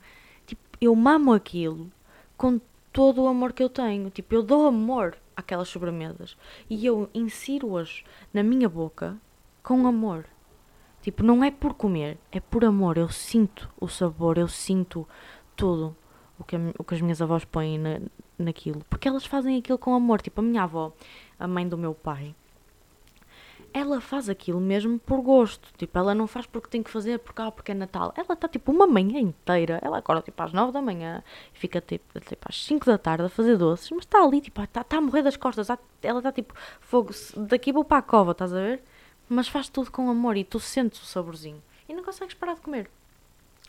tipo, 0.46 0.62
eu 0.80 0.94
mamo 0.94 1.32
aquilo 1.32 1.90
com 2.36 2.60
todo 2.92 3.22
o 3.22 3.28
amor 3.28 3.52
que 3.52 3.62
eu 3.62 3.68
tenho, 3.68 4.10
tipo, 4.10 4.34
eu 4.34 4.42
dou 4.42 4.66
amor 4.66 5.16
àquelas 5.36 5.68
sobremesas 5.68 6.36
e 6.68 6.84
eu 6.86 7.08
insiro-as 7.14 8.04
na 8.32 8.42
minha 8.42 8.68
boca 8.68 9.16
com 9.62 9.86
amor. 9.86 10.26
Tipo, 11.04 11.22
não 11.22 11.44
é 11.44 11.50
por 11.50 11.74
comer, 11.74 12.16
é 12.32 12.40
por 12.40 12.64
amor. 12.64 12.96
Eu 12.96 13.10
sinto 13.10 13.68
o 13.78 13.86
sabor, 13.88 14.38
eu 14.38 14.48
sinto 14.48 15.06
tudo 15.54 15.94
o 16.38 16.44
que, 16.44 16.56
o 16.78 16.82
que 16.82 16.94
as 16.94 17.00
minhas 17.02 17.20
avós 17.20 17.44
põem 17.44 17.78
na, 17.78 18.00
naquilo. 18.38 18.82
Porque 18.88 19.06
elas 19.06 19.26
fazem 19.26 19.58
aquilo 19.58 19.76
com 19.76 19.94
amor. 19.94 20.22
Tipo, 20.22 20.40
a 20.40 20.44
minha 20.44 20.62
avó, 20.62 20.94
a 21.38 21.46
mãe 21.46 21.68
do 21.68 21.76
meu 21.76 21.94
pai, 21.94 22.34
ela 23.74 24.00
faz 24.00 24.28
aquilo 24.28 24.60
mesmo 24.60 25.00
por 25.00 25.20
gosto. 25.20 25.68
Tipo, 25.76 25.98
ela 25.98 26.14
não 26.14 26.28
faz 26.28 26.46
porque 26.46 26.68
tem 26.68 26.80
que 26.80 26.90
fazer, 26.90 27.18
porque, 27.18 27.42
ah, 27.42 27.50
porque 27.50 27.72
é 27.72 27.74
Natal. 27.74 28.14
Ela 28.16 28.34
está 28.34 28.48
tipo 28.48 28.70
uma 28.70 28.86
manhã 28.86 29.18
inteira. 29.18 29.80
Ela 29.82 29.98
acorda 29.98 30.22
tipo 30.22 30.40
às 30.40 30.52
9 30.52 30.70
da 30.70 30.80
manhã 30.80 31.24
e 31.52 31.58
fica 31.58 31.80
tipo, 31.80 32.20
tipo 32.20 32.46
às 32.48 32.64
5 32.64 32.86
da 32.86 32.96
tarde 32.96 33.24
a 33.24 33.28
fazer 33.28 33.56
doces, 33.56 33.90
mas 33.90 34.04
está 34.04 34.22
ali, 34.22 34.40
tipo, 34.40 34.62
está 34.62 34.84
tá 34.84 34.98
a 34.98 35.00
morrer 35.00 35.22
das 35.22 35.36
costas. 35.36 35.68
Ela 36.00 36.20
está 36.20 36.30
tipo, 36.30 36.54
fogo, 36.80 37.10
daqui 37.36 37.72
vou 37.72 37.84
para 37.84 37.98
a 37.98 38.02
cova, 38.02 38.30
estás 38.30 38.52
a 38.52 38.60
ver? 38.60 38.80
Mas 39.28 39.48
faz 39.48 39.68
tudo 39.68 39.90
com 39.90 40.08
amor 40.08 40.36
e 40.36 40.44
tu 40.44 40.60
sentes 40.60 41.02
o 41.02 41.04
saborzinho. 41.04 41.60
E 41.88 41.94
não 41.94 42.04
consegues 42.04 42.34
parar 42.34 42.54
de 42.54 42.60
comer. 42.60 42.88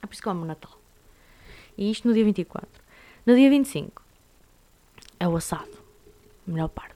É 0.04 0.06
por 0.06 0.14
isso 0.14 0.22
que 0.22 0.28
eu 0.28 0.32
amo 0.32 0.44
o 0.44 0.46
Natal. 0.46 0.80
E 1.76 1.90
isto 1.90 2.08
no 2.08 2.14
dia 2.14 2.24
24. 2.24 2.70
No 3.26 3.36
dia 3.36 3.50
25 3.50 4.04
é 5.20 5.28
o 5.28 5.36
assado. 5.36 5.84
Melhor 6.46 6.70
parte. 6.70 6.95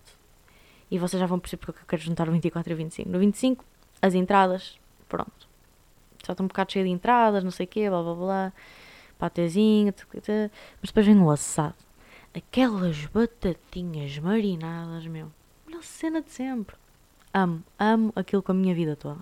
E 0.92 0.98
vocês 0.98 1.20
já 1.20 1.26
vão 1.26 1.40
perceber 1.40 1.66
porque 1.66 1.82
eu 1.82 1.86
quero 1.88 2.02
juntar 2.02 2.28
o 2.28 2.32
24 2.32 2.72
e 2.72 2.74
o 2.74 2.78
25. 2.78 3.10
No 3.10 3.20
25, 3.20 3.66
as 4.02 4.16
entradas, 4.16 4.80
pronto. 5.08 5.48
Já 6.26 6.34
estou 6.34 6.44
um 6.44 6.48
bocado 6.48 6.72
cheio 6.72 6.86
de 6.86 6.92
entradas, 6.92 7.44
não 7.44 7.52
sei 7.52 7.66
o 7.66 7.70
quê, 7.70 7.90
blá 7.90 8.02
blá 8.02 8.16
blá. 8.16 8.54
Patezinho, 9.18 9.94
mas 10.14 10.50
depois 10.84 11.06
vem 11.06 11.22
o 11.22 11.30
assado. 11.30 11.76
Aquelas 12.34 13.06
batatinhas 13.08 14.18
marinadas, 14.18 15.06
meu. 15.08 15.32
Melhor 15.68 15.84
cena 15.84 16.22
de 16.22 16.32
sempre. 16.32 16.76
Amo, 17.34 17.64
amo 17.78 18.14
aquilo 18.16 18.42
com 18.42 18.54
a 18.54 18.56
minha 18.56 18.74
vida 18.74 18.96
toda. 18.96 19.20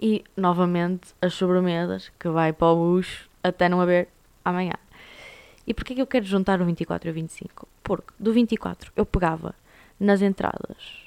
E, 0.00 0.24
novamente, 0.36 1.14
as 1.22 1.32
sobremesas, 1.34 2.10
que 2.18 2.28
vai 2.28 2.52
para 2.52 2.66
o 2.68 2.76
bucho 2.76 3.28
até 3.42 3.68
não 3.68 3.80
haver 3.80 4.08
amanhã. 4.44 4.74
E 5.66 5.72
porquê 5.72 5.94
que 5.94 6.02
eu 6.02 6.06
quero 6.06 6.24
juntar 6.24 6.60
o 6.60 6.64
24 6.64 7.08
e 7.08 7.10
o 7.10 7.14
25? 7.14 7.68
Porque 7.82 8.12
do 8.18 8.32
24 8.32 8.92
eu 8.96 9.06
pegava 9.06 9.54
nas 9.98 10.22
entradas 10.22 11.04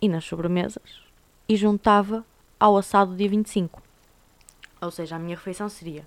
e 0.00 0.08
nas 0.08 0.24
sobremesas 0.24 1.02
e 1.48 1.56
juntava 1.56 2.24
ao 2.58 2.76
assado 2.76 3.12
do 3.12 3.16
dia 3.16 3.28
25. 3.28 3.82
Ou 4.80 4.90
seja, 4.90 5.16
a 5.16 5.18
minha 5.18 5.36
refeição 5.36 5.68
seria 5.68 6.06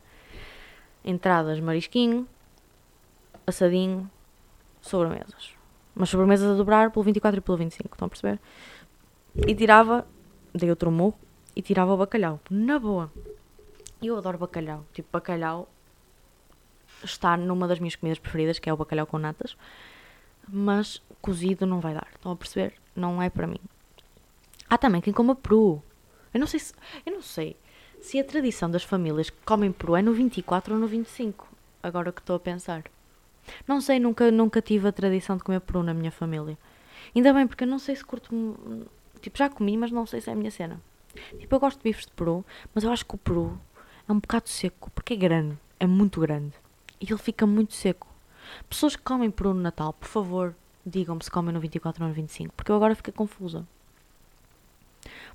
entradas 1.04 1.60
marisquinho, 1.60 2.28
assadinho, 3.46 4.10
sobremesas. 4.82 5.54
Mas 5.94 6.10
sobremesas 6.10 6.50
a 6.50 6.56
dobrar 6.56 6.92
pelo 6.92 7.04
24 7.04 7.40
e 7.40 7.42
pelo 7.42 7.58
25, 7.58 7.94
estão 7.94 8.06
a 8.06 8.10
perceber? 8.10 8.40
E 9.48 9.54
tirava, 9.54 10.08
dei 10.54 10.70
outro 10.70 10.92
murro, 10.92 11.18
e 11.56 11.62
tirava 11.62 11.94
o 11.94 11.98
bacalhau. 11.98 12.40
Na 12.50 12.80
boa. 12.80 13.12
Eu 14.02 14.18
adoro 14.18 14.38
bacalhau. 14.38 14.86
Tipo, 14.94 15.10
bacalhau 15.12 15.70
está 17.04 17.38
numa 17.38 17.68
das 17.68 17.80
minhas 17.80 17.96
comidas 17.96 18.20
preferidas, 18.20 18.60
que 18.60 18.70
é 18.70 18.74
o 18.74 18.78
bacalhau 18.78 19.06
com 19.06 19.18
natas. 19.18 19.56
Mas 20.48 21.02
cozido 21.22 21.66
não 21.66 21.80
vai 21.80 21.94
dar. 21.94 22.08
Estão 22.14 22.32
a 22.32 22.36
perceber? 22.36 22.74
Não 22.96 23.22
é 23.22 23.30
para 23.30 23.48
mim. 23.48 23.60
Há 24.70 24.78
também 24.78 25.02
quem 25.02 25.14
coma 25.14 25.36
peru. 25.36 25.82
Eu 26.34 26.40
não 26.40 26.48
sei 26.48 26.60
se, 26.60 26.74
eu 27.06 27.14
não 27.14 27.22
sei 27.22 27.56
se 28.02 28.20
a 28.20 28.24
tradição 28.24 28.70
das 28.70 28.84
famílias 28.84 29.30
que 29.30 29.38
comem 29.46 29.72
peru 29.72 29.96
é 29.96 30.02
no 30.02 30.14
24 30.14 30.74
ou 30.74 30.80
no 30.80 30.88
25. 30.88 31.48
Agora 31.82 32.12
que 32.12 32.22
estou 32.22 32.36
a 32.36 32.40
pensar. 32.40 32.84
Não 33.68 33.82
sei, 33.82 34.00
nunca, 34.00 34.32
nunca 34.32 34.62
tive 34.62 34.88
a 34.88 34.92
tradição 34.92 35.38
de 35.38 35.44
comer 35.44 35.60
peru 35.62 35.84
na 35.84 35.94
minha 35.94 36.12
família. 36.12 36.58
Ainda 37.16 37.34
bem, 37.34 37.46
porque 37.48 37.64
eu 37.64 37.68
não 37.68 37.80
sei 37.80 37.96
se 37.96 38.04
curto. 38.04 38.90
Tipo, 39.22 39.38
já 39.38 39.50
comi, 39.50 39.78
mas 39.78 39.92
não 39.92 40.06
sei 40.06 40.22
se 40.22 40.30
é 40.30 40.34
a 40.34 40.36
minha 40.36 40.52
cena. 40.52 40.82
Tipo, 41.40 41.56
eu 41.56 41.60
gosto 41.60 41.78
de 41.78 41.84
bifes 41.84 42.06
de 42.06 42.12
peru, 42.12 42.46
mas 42.74 42.84
eu 42.84 42.92
acho 42.92 43.06
que 43.06 43.16
o 43.16 43.18
peru 43.18 43.60
é 44.08 44.12
um 44.12 44.20
bocado 44.20 44.50
seco, 44.50 44.90
porque 44.92 45.14
é 45.14 45.18
grande, 45.18 45.58
é 45.80 45.86
muito 45.86 46.20
grande. 46.20 46.54
E 47.00 47.06
ele 47.06 47.18
fica 47.18 47.46
muito 47.46 47.74
seco. 47.74 48.08
Pessoas 48.70 48.96
que 48.96 49.02
comem 49.02 49.30
peru 49.32 49.54
no 49.54 49.62
Natal, 49.62 49.94
por 49.94 50.08
favor, 50.08 50.56
digam-me 50.86 51.24
se 51.24 51.32
comem 51.32 51.54
no 51.54 51.60
24 51.60 52.04
ou 52.04 52.10
no 52.10 52.16
25, 52.16 52.54
porque 52.56 52.72
eu 52.72 52.76
agora 52.76 52.96
fiquei 52.96 53.14
confusa. 53.14 53.66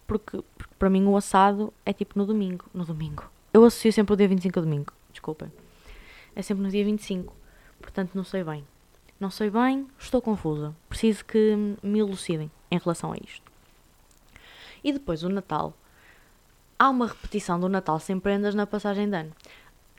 Porque, 0.07 0.43
porque 0.57 0.75
para 0.79 0.88
mim 0.88 1.05
o 1.07 1.17
assado 1.17 1.73
é 1.85 1.93
tipo 1.93 2.19
no 2.19 2.25
domingo. 2.25 2.65
No 2.73 2.85
domingo. 2.85 3.31
Eu 3.53 3.65
associo 3.65 3.93
sempre 3.93 4.15
o 4.15 4.17
dia 4.17 4.29
25 4.29 4.59
ao 4.59 4.65
domingo. 4.65 4.93
Desculpem. 5.11 5.53
É 6.35 6.43
sempre 6.43 6.65
no 6.65 6.71
dia 6.71 6.85
25. 6.85 7.35
Portanto, 7.81 8.12
não 8.15 8.25
sei 8.25 8.43
bem. 8.43 8.65
Não 9.21 9.31
sei 9.31 9.50
bem, 9.50 9.87
estou 9.99 10.23
confusa. 10.23 10.75
Preciso 10.88 11.25
que 11.25 11.77
me 11.83 11.99
elucidem 11.99 12.50
em 12.71 12.79
relação 12.79 13.12
a 13.12 13.17
isto. 13.17 13.50
E 14.83 14.93
depois 14.93 15.23
o 15.23 15.29
Natal. 15.29 15.75
Há 16.79 16.88
uma 16.88 17.09
repetição 17.09 17.59
do 17.59 17.69
Natal 17.69 17.99
sem 17.99 18.21
prendas 18.21 18.55
na 18.55 18.67
passagem 18.67 19.11
de 19.11 19.17
ano. 19.17 19.33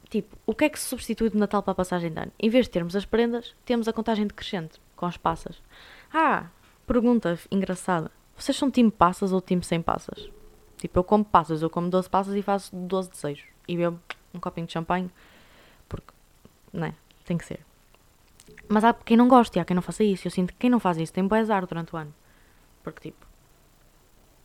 Tipo, 0.10 0.36
o 0.46 0.56
que 0.56 0.66
é 0.66 0.70
que 0.70 0.80
se 0.80 0.86
substitui 0.86 1.30
do 1.30 1.38
Natal 1.38 1.62
para 1.62 1.72
a 1.72 1.76
passagem 1.76 2.12
de 2.12 2.20
ano? 2.20 2.32
Em 2.40 2.50
vez 2.50 2.66
de 2.66 2.72
termos 2.72 2.96
as 2.96 3.06
prendas, 3.06 3.56
temos 3.64 3.88
a 3.88 3.94
contagem 3.94 4.26
decrescente, 4.26 4.82
com 4.96 5.06
as 5.06 5.18
passas. 5.18 5.62
Ah, 6.12 6.48
pergunta 6.88 7.38
engraçada. 7.52 8.12
Vocês 8.36 8.58
são 8.58 8.72
time 8.72 8.90
passas 8.90 9.32
ou 9.32 9.40
time 9.40 9.64
sem 9.64 9.82
passas? 9.82 10.30
Tipo, 10.78 11.00
eu 11.00 11.04
como 11.04 11.24
passas, 11.24 11.62
eu 11.62 11.70
como 11.70 11.90
12 11.90 12.10
passas 12.10 12.34
e 12.34 12.42
faço 12.42 12.76
12 12.76 13.12
desejos. 13.12 13.46
E 13.68 13.78
bebo 13.78 14.00
um 14.34 14.40
copinho 14.40 14.66
de 14.66 14.74
champanhe, 14.74 15.12
porque, 15.88 16.12
não 16.74 16.88
é? 16.88 16.94
Tem 17.26 17.38
que 17.38 17.46
ser. 17.46 17.60
Mas 18.68 18.84
há 18.84 18.94
quem 18.94 19.18
não 19.18 19.28
goste, 19.28 19.60
há 19.60 19.66
quem 19.66 19.76
não 19.76 19.82
faça 19.82 20.04
isso. 20.04 20.28
Eu 20.28 20.32
sinto 20.32 20.54
que 20.54 20.60
quem 20.60 20.70
não 20.70 20.80
faz 20.80 20.98
isso 20.98 21.14
tem 21.14 21.28
bom 21.28 21.36
azar 21.36 21.68
durante 21.68 21.94
o 21.94 21.98
ano. 21.98 22.14
Porque, 22.84 23.10
tipo, 23.10 23.28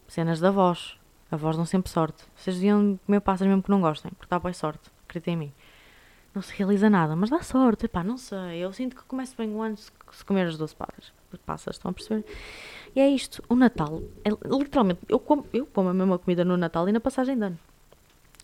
cenas 0.08 0.40
da 0.40 0.50
voz. 0.50 0.98
A 1.30 1.36
voz 1.36 1.56
dão 1.56 1.64
sempre 1.64 1.90
sorte. 1.90 2.24
Vocês 2.34 2.56
deviam 2.56 2.98
comer 3.06 3.20
passas 3.20 3.46
mesmo 3.46 3.62
que 3.62 3.70
não 3.70 3.80
gostem, 3.80 4.12
porque 4.12 4.30
dá 4.30 4.38
boa 4.38 4.52
sorte. 4.52 4.93
Em 5.26 5.36
mim. 5.36 5.52
Não 6.34 6.42
se 6.42 6.52
realiza 6.54 6.90
nada, 6.90 7.14
mas 7.14 7.30
dá 7.30 7.40
sorte. 7.42 7.86
Epá, 7.86 8.02
não 8.02 8.16
sei. 8.16 8.58
Eu 8.58 8.72
sinto 8.72 8.96
que 8.96 9.04
começo 9.04 9.36
bem 9.36 9.54
o 9.54 9.62
ano 9.62 9.76
se 9.76 10.24
comer 10.24 10.46
as 10.46 10.58
12 10.58 10.74
passas. 10.74 11.12
Passas, 11.44 11.76
estão 11.76 11.90
a 11.90 11.94
perceber? 11.94 12.24
E 12.94 13.00
é 13.00 13.08
isto. 13.08 13.42
O 13.48 13.56
Natal, 13.56 14.02
é, 14.24 14.30
literalmente, 14.56 15.00
eu 15.08 15.18
como, 15.18 15.44
eu 15.52 15.66
como 15.66 15.88
a 15.88 15.94
mesma 15.94 16.18
comida 16.18 16.44
no 16.44 16.56
Natal 16.56 16.88
e 16.88 16.92
na 16.92 17.00
passagem 17.00 17.36
de 17.36 17.44
ano. 17.44 17.58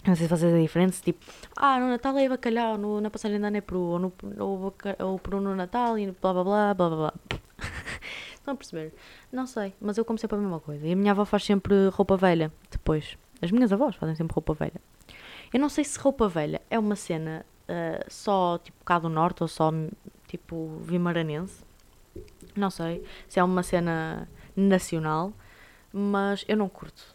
Não 0.07 0.15
sei 0.17 0.27
se 0.27 0.31
vocês 0.35 0.55
é 0.55 0.61
diferente, 0.61 1.00
tipo, 1.03 1.25
ah, 1.57 1.79
no 1.79 1.89
Natal 1.89 2.17
é 2.17 2.29
bacalhau, 2.29 2.79
no, 2.79 3.00
na 3.03 3.11
passagem 3.11 3.39
de 3.39 3.45
ano 3.45 3.57
é 3.59 3.61
peru, 3.61 3.81
ou, 3.81 3.99
no, 3.99 4.12
ou, 4.39 4.75
ou 4.99 5.19
peru 5.19 5.41
no 5.43 5.55
Natal 5.55 5.99
e 5.99 6.11
blá 6.11 6.33
blá 6.33 6.43
blá 6.43 6.75
blá 6.75 6.89
blá 6.89 6.97
blá. 6.97 7.15
Estão 8.35 8.55
a 8.55 8.57
perceber? 8.57 8.95
Não 9.31 9.47
sei, 9.47 9.75
mas 9.79 9.99
eu 9.99 10.05
como 10.05 10.19
sempre 10.19 10.39
a 10.39 10.41
mesma 10.41 10.59
coisa. 10.59 10.87
E 10.87 10.93
a 10.93 10.97
minha 10.97 11.12
avó 11.12 11.27
faz 11.27 11.45
sempre 11.45 11.89
roupa 11.89 12.17
velha, 12.17 12.50
depois. 12.71 13.19
As 13.43 13.50
minhas 13.50 13.73
avós 13.73 13.95
fazem 13.97 14.15
sempre 14.17 14.35
roupa 14.35 14.55
velha. 14.55 14.81
Eu 15.52 15.61
não 15.61 15.69
sei 15.69 15.85
se 15.85 15.99
roupa 15.99 16.28
velha 16.28 16.61
é 16.71 16.78
uma 16.78 16.95
cena 16.95 17.45
uh, 17.69 18.04
só 18.09 18.59
tipo 18.59 18.85
cá 18.85 18.99
do 18.99 19.09
norte 19.09 19.42
ou 19.42 19.49
só 19.49 19.73
tipo 20.26 20.78
vimaranense. 20.83 21.64
Não 22.57 22.71
sei 22.71 23.04
se 23.28 23.40
é 23.40 23.45
uma 23.45 23.62
cena 23.62 24.28
nacional, 24.54 25.33
mas 25.92 26.45
eu 26.47 26.57
não 26.57 26.69
curto. 26.69 27.14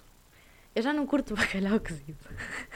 Eu 0.75 0.83
já 0.83 0.91
não 0.91 1.05
curto 1.05 1.35
bacalhau 1.37 1.79
cozido. 1.79 2.17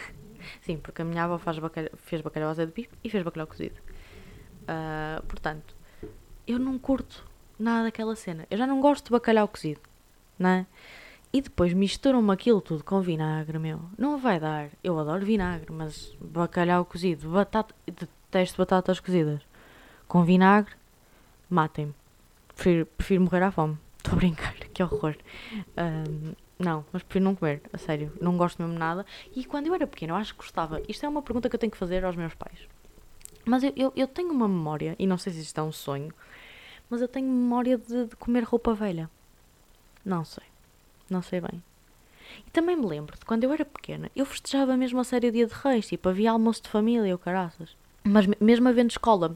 Sim, 0.61 0.77
porque 0.77 1.01
a 1.01 1.05
minha 1.05 1.23
avó 1.25 1.37
faz 1.37 1.59
bacalhau, 1.59 1.91
fez 1.97 2.21
bacalhau 2.21 2.49
azedo 2.49 2.69
de 2.69 2.75
bife 2.75 2.95
e 3.03 3.09
fez 3.09 3.23
bacalhau 3.23 3.47
cozido. 3.47 3.75
Uh, 4.63 5.21
portanto, 5.25 5.75
eu 6.47 6.57
não 6.57 6.79
curto 6.79 7.25
nada 7.57 7.83
daquela 7.83 8.15
cena. 8.15 8.47
Eu 8.49 8.57
já 8.57 8.65
não 8.65 8.79
gosto 8.79 9.05
de 9.05 9.11
bacalhau 9.11 9.47
cozido, 9.47 9.81
não 10.37 10.49
é? 10.49 10.65
E 11.31 11.41
depois 11.41 11.73
misturam-me 11.73 12.31
aquilo 12.31 12.59
tudo 12.59 12.83
com 12.83 13.01
vinagre, 13.01 13.59
meu. 13.59 13.81
Não 13.97 14.17
vai 14.17 14.39
dar. 14.39 14.69
Eu 14.83 14.97
adoro 14.97 15.25
vinagre, 15.25 15.71
mas 15.71 16.15
bacalhau 16.19 16.83
cozido, 16.85 17.29
batata. 17.29 17.75
Detesto 17.85 18.57
batatas 18.57 18.99
cozidas. 18.99 19.41
Com 20.07 20.23
vinagre, 20.23 20.73
matem-me. 21.49 21.93
Prefiro, 22.55 22.85
prefiro 22.85 23.21
morrer 23.21 23.43
à 23.43 23.51
fome. 23.51 23.77
Estou 23.97 24.13
a 24.13 24.15
brincar, 24.15 24.55
que 24.55 24.81
horror. 24.81 25.15
Um, 25.77 26.33
não, 26.57 26.83
mas 26.91 27.03
prefiro 27.03 27.25
não 27.25 27.35
comer, 27.35 27.61
a 27.71 27.77
sério. 27.77 28.11
Não 28.19 28.35
gosto 28.35 28.61
mesmo 28.61 28.77
nada. 28.77 29.05
E 29.35 29.45
quando 29.45 29.67
eu 29.67 29.75
era 29.75 29.85
pequena, 29.85 30.13
eu 30.13 30.17
acho 30.17 30.33
que 30.33 30.39
gostava. 30.39 30.81
Isto 30.87 31.05
é 31.05 31.09
uma 31.09 31.21
pergunta 31.21 31.47
que 31.47 31.55
eu 31.55 31.59
tenho 31.59 31.71
que 31.71 31.77
fazer 31.77 32.03
aos 32.03 32.15
meus 32.15 32.33
pais. 32.33 32.67
Mas 33.45 33.63
eu, 33.63 33.71
eu, 33.75 33.93
eu 33.95 34.07
tenho 34.07 34.31
uma 34.31 34.47
memória, 34.47 34.95
e 34.99 35.07
não 35.07 35.17
sei 35.17 35.31
se 35.33 35.41
isto 35.41 35.59
é 35.59 35.63
um 35.63 35.71
sonho, 35.71 36.13
mas 36.89 37.01
eu 37.01 37.07
tenho 37.07 37.27
memória 37.27 37.77
de, 37.77 38.07
de 38.07 38.15
comer 38.15 38.43
roupa 38.43 38.73
velha. 38.73 39.09
Não 40.03 40.25
sei. 40.25 40.48
Não 41.09 41.21
sei 41.21 41.41
bem. 41.41 41.63
E 42.45 42.51
também 42.51 42.75
me 42.75 42.85
lembro 42.85 43.17
de 43.17 43.25
quando 43.25 43.43
eu 43.43 43.51
era 43.51 43.65
pequena, 43.65 44.09
eu 44.15 44.25
festejava 44.25 44.77
mesmo 44.77 44.99
a 44.99 45.03
série 45.03 45.31
Dia 45.31 45.47
de 45.47 45.53
Reis, 45.53 45.87
tipo, 45.87 46.09
havia 46.09 46.31
almoço 46.31 46.63
de 46.63 46.69
família, 46.69 47.11
ou 47.13 47.17
caraças. 47.17 47.75
Mas 48.03 48.27
mesmo 48.39 48.67
havendo 48.67 48.91
escola, 48.91 49.35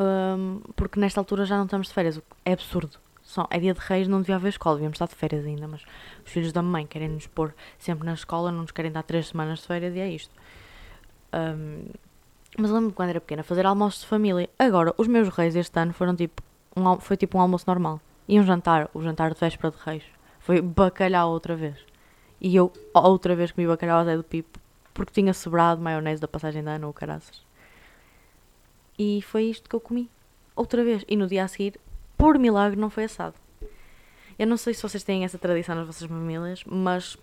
um, 0.00 0.60
porque 0.76 0.98
nesta 0.98 1.20
altura 1.20 1.44
já 1.44 1.56
não 1.56 1.64
estamos 1.64 1.88
de 1.88 1.94
férias, 1.94 2.20
é 2.44 2.52
absurdo. 2.52 2.98
Só, 3.22 3.46
é 3.50 3.60
dia 3.60 3.72
de 3.72 3.80
reis, 3.80 4.08
não 4.08 4.20
devia 4.20 4.36
haver 4.36 4.48
escola, 4.48 4.76
devíamos 4.76 4.96
estar 4.96 5.06
de 5.06 5.14
férias 5.14 5.44
ainda, 5.46 5.68
mas 5.68 5.84
os 6.24 6.32
filhos 6.32 6.52
da 6.52 6.62
mãe 6.62 6.84
querem 6.84 7.08
nos 7.08 7.28
pôr 7.28 7.54
sempre 7.78 8.04
na 8.04 8.14
escola, 8.14 8.50
não 8.50 8.62
nos 8.62 8.72
querem 8.72 8.90
dar 8.90 9.04
três 9.04 9.28
semanas 9.28 9.60
de 9.60 9.66
férias 9.66 9.94
e 9.94 10.00
é 10.00 10.08
isto. 10.08 10.34
Um, 11.32 11.84
mas 12.58 12.70
lembro-me 12.70 12.92
quando 12.92 13.10
era 13.10 13.20
pequena, 13.20 13.44
fazer 13.44 13.66
almoço 13.66 14.00
de 14.00 14.06
família. 14.06 14.50
Agora, 14.58 14.92
os 14.98 15.06
meus 15.06 15.28
reis 15.28 15.54
este 15.54 15.78
ano 15.78 15.92
foram 15.92 16.16
tipo, 16.16 16.42
um, 16.76 16.98
foi 16.98 17.16
tipo 17.16 17.38
um 17.38 17.40
almoço 17.40 17.64
normal. 17.68 18.00
E 18.26 18.40
um 18.40 18.42
jantar, 18.42 18.90
o 18.92 19.00
jantar 19.00 19.32
de 19.32 19.38
véspera 19.38 19.70
de 19.70 19.76
reis. 19.84 20.02
Foi 20.40 20.60
bacalhau 20.60 21.30
outra 21.30 21.54
vez. 21.54 21.76
E 22.40 22.56
eu 22.56 22.72
outra 22.92 23.36
vez 23.36 23.52
comi 23.52 23.66
bacalhau 23.66 24.00
até 24.00 24.16
do 24.16 24.24
pipo, 24.24 24.58
porque 24.92 25.12
tinha 25.12 25.32
sobrado 25.32 25.80
maionese 25.80 26.20
da 26.20 26.28
passagem 26.28 26.62
de 26.62 26.68
ano 26.68 26.86
ou 26.86 26.92
caraças. 26.92 27.42
E 28.98 29.22
foi 29.22 29.44
isto 29.44 29.68
que 29.68 29.76
eu 29.76 29.80
comi. 29.80 30.10
Outra 30.56 30.84
vez. 30.84 31.04
E 31.08 31.16
no 31.16 31.26
dia 31.26 31.44
a 31.44 31.48
seguir, 31.48 31.78
por 32.18 32.38
milagre, 32.38 32.78
não 32.78 32.90
foi 32.90 33.04
assado. 33.04 33.34
Eu 34.38 34.46
não 34.46 34.56
sei 34.56 34.74
se 34.74 34.82
vocês 34.82 35.02
têm 35.02 35.24
essa 35.24 35.38
tradição 35.38 35.74
nas 35.74 35.86
vossas 35.86 36.08
famílias, 36.08 36.64
mas 36.64 37.16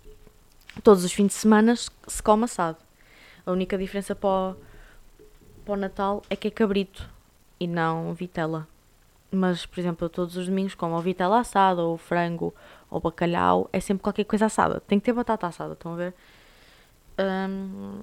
todos 0.84 1.04
os 1.04 1.12
fins 1.12 1.28
de 1.28 1.34
semana 1.34 1.76
se 1.76 2.24
come 2.24 2.46
assado. 2.46 2.78
A 3.46 3.52
única 3.52 3.78
diferença 3.78 4.16
para 4.16 4.30
o, 4.30 4.56
para 5.66 5.74
o 5.74 5.78
Natal 5.78 6.22
é 6.30 6.36
que 6.36 6.48
é 6.48 6.52
cabrito 6.52 7.10
e 7.60 7.68
não 7.68 8.14
vitela. 8.14 8.68
Mas, 9.32 9.66
por 9.66 9.80
exemplo, 9.80 10.10
todos 10.10 10.38
os 10.38 10.48
domingos 10.48 10.76
como 10.76 10.96
ou 10.96 11.02
vitela 11.02 11.40
assada, 11.40 11.82
ou 11.82 11.98
frango, 11.98 12.54
ou 12.90 13.00
bacalhau, 13.00 13.70
é 13.74 13.80
sempre 13.80 14.04
qualquer 14.04 14.24
coisa 14.24 14.46
assada. 14.46 14.80
Tem 14.82 15.00
que 15.00 15.06
ter 15.06 15.14
batata 15.14 15.48
assada, 15.48 15.74
estão 15.74 15.94
a 15.94 15.98
ver? 15.98 16.14
Hum, 17.20 18.02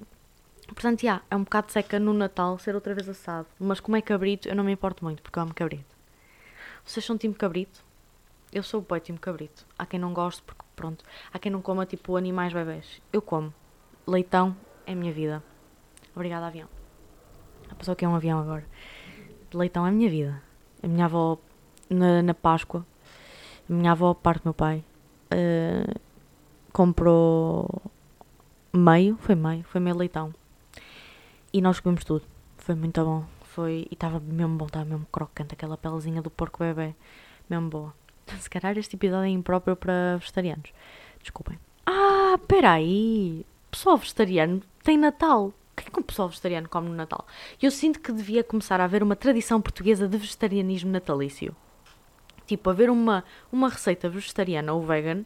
portanto, 0.67 1.01
já, 1.01 1.21
é 1.29 1.35
um 1.35 1.43
bocado 1.43 1.71
seca 1.71 1.99
no 1.99 2.13
Natal 2.13 2.57
ser 2.59 2.75
outra 2.75 2.93
vez 2.93 3.07
assado. 3.09 3.47
Mas 3.59 3.79
como 3.79 3.97
é 3.97 4.01
cabrito, 4.01 4.47
eu 4.47 4.55
não 4.55 4.63
me 4.63 4.71
importo 4.71 5.03
muito, 5.03 5.21
porque 5.21 5.39
eu 5.39 5.43
amo 5.43 5.53
cabrito. 5.53 5.95
Vocês 6.85 7.03
são 7.05 7.17
time 7.17 7.33
cabrito? 7.33 7.83
Eu 8.53 8.63
sou 8.63 8.79
o 8.79 8.83
pai 8.83 8.99
time 8.99 9.17
cabrito. 9.17 9.65
Há 9.77 9.85
quem 9.85 9.99
não 9.99 10.13
goste, 10.13 10.41
porque 10.43 10.63
pronto. 10.75 11.03
Há 11.33 11.39
quem 11.39 11.51
não 11.51 11.61
coma 11.61 11.85
tipo 11.85 12.15
animais 12.15 12.53
bebés. 12.53 13.01
Eu 13.11 13.21
como. 13.21 13.53
Leitão 14.07 14.55
é 14.85 14.93
a 14.93 14.95
minha 14.95 15.11
vida. 15.11 15.43
Obrigada, 16.15 16.45
avião. 16.45 16.69
A 17.69 17.75
pessoa 17.75 17.95
que 17.95 18.05
é 18.05 18.07
um 18.07 18.15
avião 18.15 18.39
agora. 18.39 18.65
Leitão 19.53 19.85
é 19.85 19.89
a 19.89 19.91
minha 19.91 20.09
vida. 20.09 20.41
A 20.81 20.87
minha 20.87 21.05
avó, 21.05 21.39
na, 21.89 22.21
na 22.21 22.33
Páscoa, 22.33 22.85
minha 23.67 23.91
avó, 23.91 24.13
parte 24.13 24.43
do 24.43 24.45
meu 24.45 24.53
pai, 24.53 24.83
uh, 25.33 25.99
comprou 26.71 27.81
meio, 28.73 29.17
foi 29.17 29.35
meio, 29.35 29.63
foi 29.63 29.81
meio 29.81 29.97
leitão. 29.97 30.33
E 31.53 31.61
nós 31.61 31.79
comemos 31.79 32.03
tudo. 32.03 32.23
Foi 32.57 32.75
muito 32.75 33.03
bom. 33.03 33.25
Foi, 33.43 33.87
e 33.89 33.93
estava 33.93 34.19
mesmo 34.19 34.57
bom, 34.57 34.65
estava 34.65 34.83
mesmo 34.83 35.05
crocante, 35.11 35.53
aquela 35.53 35.77
pelezinha 35.77 36.21
do 36.21 36.29
porco 36.29 36.59
bebê. 36.59 36.93
Mesmo 37.49 37.69
boa. 37.69 37.93
Se 38.39 38.49
calhar 38.49 38.77
este 38.77 38.95
episódio 38.95 39.25
é 39.25 39.29
impróprio 39.29 39.75
para 39.75 40.17
vegetarianos. 40.17 40.73
Desculpem. 41.21 41.57
Ah, 41.85 42.37
peraí. 42.47 43.45
Pessoal 43.71 43.97
vegetariano 43.97 44.61
tem 44.83 44.97
Natal. 44.97 45.47
O 45.47 45.53
que 45.75 45.87
é 45.87 45.91
que 45.91 45.99
um 45.99 46.03
pessoal 46.03 46.27
vegetariano 46.27 46.67
come 46.67 46.89
no 46.89 46.95
Natal? 46.95 47.25
Eu 47.61 47.71
sinto 47.71 47.99
que 47.99 48.11
devia 48.11 48.43
começar 48.43 48.79
a 48.81 48.85
haver 48.85 49.03
uma 49.03 49.15
tradição 49.15 49.61
portuguesa 49.61 50.07
de 50.07 50.17
vegetarianismo 50.17 50.91
natalício. 50.91 51.55
Tipo, 52.45 52.69
haver 52.69 52.89
uma, 52.89 53.23
uma 53.51 53.69
receita 53.69 54.09
vegetariana 54.09 54.73
ou 54.73 54.81
vegan 54.83 55.23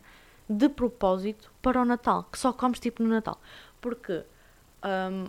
de 0.50 0.68
propósito 0.68 1.52
para 1.62 1.82
o 1.82 1.86
Natal, 1.86 2.26
que 2.32 2.40
só 2.40 2.52
comes 2.52 2.80
tipo 2.80 3.04
no 3.04 3.10
Natal. 3.10 3.40
Porque 3.80 4.24
um, 4.84 5.28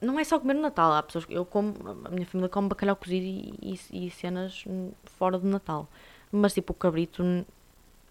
não 0.00 0.18
é 0.18 0.24
só 0.24 0.38
comer 0.38 0.54
no 0.54 0.62
Natal, 0.62 0.92
há 0.92 1.02
pessoas 1.02 1.24
que 1.24 1.34
eu 1.34 1.44
como, 1.44 1.74
a 2.04 2.10
minha 2.10 2.26
família 2.26 2.48
come 2.48 2.68
bacalhau 2.68 2.96
cozido 2.96 3.24
e, 3.24 3.78
e, 3.92 4.06
e 4.06 4.10
cenas 4.10 4.64
fora 5.04 5.38
do 5.38 5.46
Natal. 5.46 5.88
Mas 6.30 6.52
tipo 6.52 6.72
o 6.72 6.76
cabrito 6.76 7.22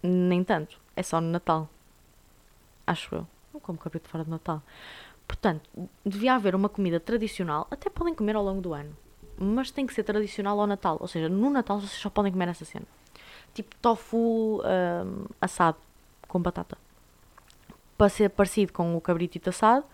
nem 0.02 0.42
tanto, 0.42 0.80
é 0.96 1.02
só 1.02 1.20
no 1.20 1.28
Natal. 1.28 1.68
Acho 2.86 3.14
eu. 3.14 3.26
Não 3.52 3.60
como 3.60 3.78
cabrito 3.78 4.08
fora 4.08 4.24
do 4.24 4.30
Natal. 4.30 4.62
Portanto, 5.26 5.68
devia 6.04 6.34
haver 6.34 6.54
uma 6.54 6.68
comida 6.68 6.98
tradicional, 6.98 7.66
até 7.70 7.90
podem 7.90 8.14
comer 8.14 8.34
ao 8.34 8.42
longo 8.42 8.62
do 8.62 8.72
ano, 8.72 8.96
mas 9.36 9.70
tem 9.70 9.86
que 9.86 9.92
ser 9.92 10.02
tradicional 10.02 10.58
ao 10.58 10.66
Natal. 10.66 10.96
Ou 11.00 11.06
seja, 11.06 11.28
no 11.28 11.50
Natal 11.50 11.78
vocês 11.78 11.92
só 11.92 12.10
podem 12.10 12.32
comer 12.32 12.48
essa 12.48 12.64
cena. 12.64 12.86
Tipo 13.54 13.74
tofu 13.76 14.62
um, 14.62 15.24
assado 15.40 15.78
com 16.26 16.40
batata. 16.40 16.78
Para 17.96 18.08
ser 18.08 18.30
parecido 18.30 18.72
com 18.72 18.96
o 18.96 19.00
cabritito 19.00 19.50
assado, 19.50 19.84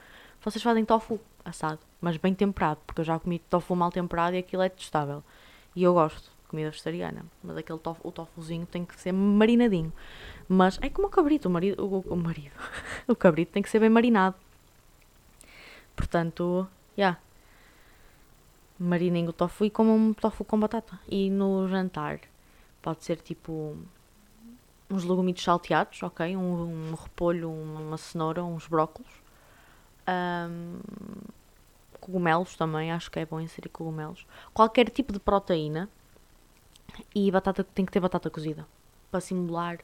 vocês 0.43 0.63
fazem 0.63 0.85
tofu 0.85 1.19
assado, 1.45 1.79
mas 2.01 2.17
bem 2.17 2.35
temperado, 2.35 2.81
porque 2.87 3.01
eu 3.01 3.05
já 3.05 3.19
comi 3.19 3.39
tofu 3.39 3.75
mal 3.75 3.91
temperado 3.91 4.37
e 4.37 4.39
aquilo 4.39 4.63
é 4.63 4.69
testável. 4.69 5.23
E 5.75 5.83
eu 5.83 5.95
gosto 5.95 6.25
de 6.25 6.49
comida 6.49 6.71
vegetariana, 6.71 7.25
mas 7.43 7.57
aquele 7.57 7.81
o 8.03 8.13
tofuzinho 8.13 8.67
tem 8.67 8.85
que 8.85 9.01
ser 9.01 9.13
marinadinho. 9.13 9.93
Mas 10.49 10.79
é 10.83 10.91
como 10.91 11.09
o 11.09 11.11
cabrito, 11.11 11.49
o 11.49 11.51
marido, 11.51 11.85
o, 11.85 12.01
o 12.01 12.17
marido, 12.17 12.55
o 13.09 13.17
cabrito 13.17 13.53
tem 13.53 13.63
que 13.63 13.71
ser 13.71 13.81
bem 13.81 13.89
marinado. 13.89 14.37
Portanto, 15.97 16.67
já. 16.97 17.03
Yeah. 17.03 17.19
Marinem 18.77 19.29
o 19.29 19.33
tofu 19.33 19.65
e 19.65 19.71
comam 19.71 20.13
tofu 20.13 20.45
com 20.45 20.59
batata. 20.59 20.99
E 21.09 21.31
no 21.31 21.69
jantar 21.69 22.21
pode 22.85 23.03
ser 23.03 23.17
tipo 23.17 23.79
uns 24.91 25.05
legumitos 25.05 25.43
salteados, 25.43 26.03
ok? 26.03 26.37
Um, 26.37 26.91
um 26.91 26.95
repolho, 26.95 27.51
uma 27.51 27.97
cenoura, 27.97 28.45
uns 28.45 28.67
brócolos. 28.67 29.11
Um, 30.07 30.79
cogumelos 31.99 32.55
também, 32.57 32.93
acho 32.93 33.11
que 33.11 33.19
é 33.19 33.25
bom 33.25 33.41
inserir 33.41 33.71
cogumelos. 33.71 34.27
Qualquer 34.53 34.91
tipo 34.91 35.15
de 35.15 35.19
proteína. 35.19 35.89
E 37.15 37.31
batata 37.31 37.65
tem 37.65 37.87
que 37.87 37.91
ter 37.91 38.01
batata 38.01 38.29
cozida. 38.29 38.67
Para 39.11 39.21
simular 39.21 39.79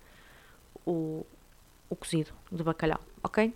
o, 0.87 1.25
o 1.89 1.97
cozido 1.97 2.31
de 2.53 2.63
bacalhau, 2.63 3.01
ok? 3.25 3.55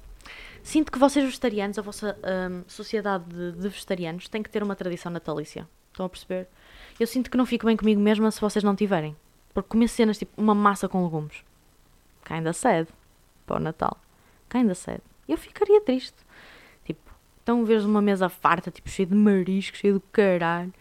Sinto 0.63 0.91
que 0.91 0.99
vocês 0.99 1.23
vegetarianos, 1.23 1.79
a 1.79 1.83
vossa 1.83 2.19
um, 2.51 2.65
sociedade 2.67 3.25
de, 3.27 3.53
de 3.53 3.69
vegetarianos, 3.69 4.27
tem 4.27 4.43
que 4.43 4.49
ter 4.49 4.63
uma 4.63 4.75
tradição 4.75 5.13
natalícia. 5.13 5.69
Estão 5.93 6.07
a 6.07 6.09
perceber? 6.09 6.49
Eu 6.99 7.07
sinto 7.07 7.31
que 7.31 7.37
não 7.37 7.45
fico 7.45 7.67
bem 7.67 7.77
comigo 7.77 8.01
mesma 8.01 8.31
se 8.31 8.41
vocês 8.41 8.65
não 8.65 8.75
tiverem. 8.75 9.15
Porque 9.55 9.69
comer 9.69 9.89
cenas 9.89 10.19
tipo 10.19 10.41
uma 10.41 10.55
massa 10.55 10.89
com 10.89 11.05
legumes. 11.05 11.45
Kinda 12.25 12.53
sad. 12.53 12.89
Para 13.47 13.57
o 13.57 13.61
Natal. 13.61 13.97
Kinda 14.51 14.75
sad. 14.75 15.01
Eu 15.29 15.39
ficaria 15.39 15.81
triste. 15.81 16.17
Tipo, 16.85 17.11
então 17.43 17.65
vês 17.65 17.85
uma 17.85 18.03
mesa 18.03 18.29
farta, 18.29 18.71
tipo, 18.71 18.91
cheia 18.91 19.07
de 19.07 19.15
marisco, 19.15 19.77
cheia 19.77 19.95
de 19.95 20.01
caralho. 20.13 20.75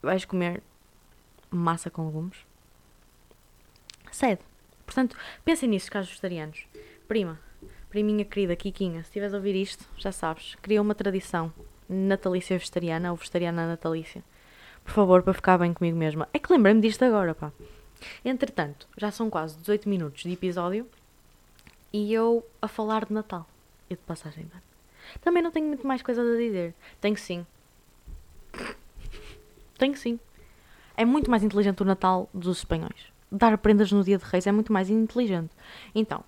Vais 0.00 0.24
comer 0.24 0.62
massa 1.50 1.90
com 1.90 2.06
legumes. 2.06 2.38
Sad. 4.12 4.40
Portanto, 4.84 5.16
pensem 5.44 5.68
nisso, 5.68 5.90
casos 5.90 6.10
vegetarianos. 6.10 6.66
Prima, 7.08 7.40
priminha 7.90 8.24
querida, 8.24 8.54
Kikinha, 8.54 9.02
se 9.02 9.08
estiveres 9.08 9.34
a 9.34 9.36
ouvir 9.36 9.56
isto, 9.56 9.84
já 9.96 10.12
sabes, 10.12 10.54
cria 10.62 10.80
uma 10.80 10.94
tradição 10.94 11.52
natalícia 11.88 12.56
vegetariana 12.56 13.10
ou 13.10 13.16
vegetariana 13.16 13.66
natalícia 13.66 14.22
por 14.86 14.92
favor, 14.92 15.22
para 15.22 15.34
ficar 15.34 15.58
bem 15.58 15.74
comigo 15.74 15.98
mesma. 15.98 16.28
É 16.32 16.38
que 16.38 16.50
lembrei-me 16.52 16.80
disto 16.80 17.04
agora, 17.04 17.34
pá. 17.34 17.52
Entretanto, 18.24 18.88
já 18.96 19.10
são 19.10 19.28
quase 19.28 19.58
18 19.58 19.88
minutos 19.88 20.22
de 20.22 20.32
episódio 20.32 20.86
e 21.92 22.12
eu 22.12 22.46
a 22.62 22.68
falar 22.68 23.04
de 23.04 23.12
Natal 23.12 23.46
e 23.90 23.94
de 23.94 24.02
passagem 24.02 24.44
de. 24.44 25.20
Também 25.20 25.42
não 25.42 25.50
tenho 25.50 25.66
muito 25.66 25.86
mais 25.86 26.02
coisa 26.02 26.22
a 26.22 26.36
dizer. 26.36 26.74
Tenho 27.00 27.16
sim. 27.16 27.44
Tenho 29.76 29.96
sim. 29.96 30.18
É 30.96 31.04
muito 31.04 31.30
mais 31.30 31.42
inteligente 31.42 31.82
o 31.82 31.84
Natal 31.84 32.28
dos 32.32 32.58
espanhóis. 32.58 33.12
Dar 33.30 33.58
prendas 33.58 33.90
no 33.92 34.04
dia 34.04 34.18
de 34.18 34.24
Reis 34.24 34.46
é 34.46 34.52
muito 34.52 34.72
mais 34.72 34.88
inteligente. 34.88 35.50
Então, 35.94 36.24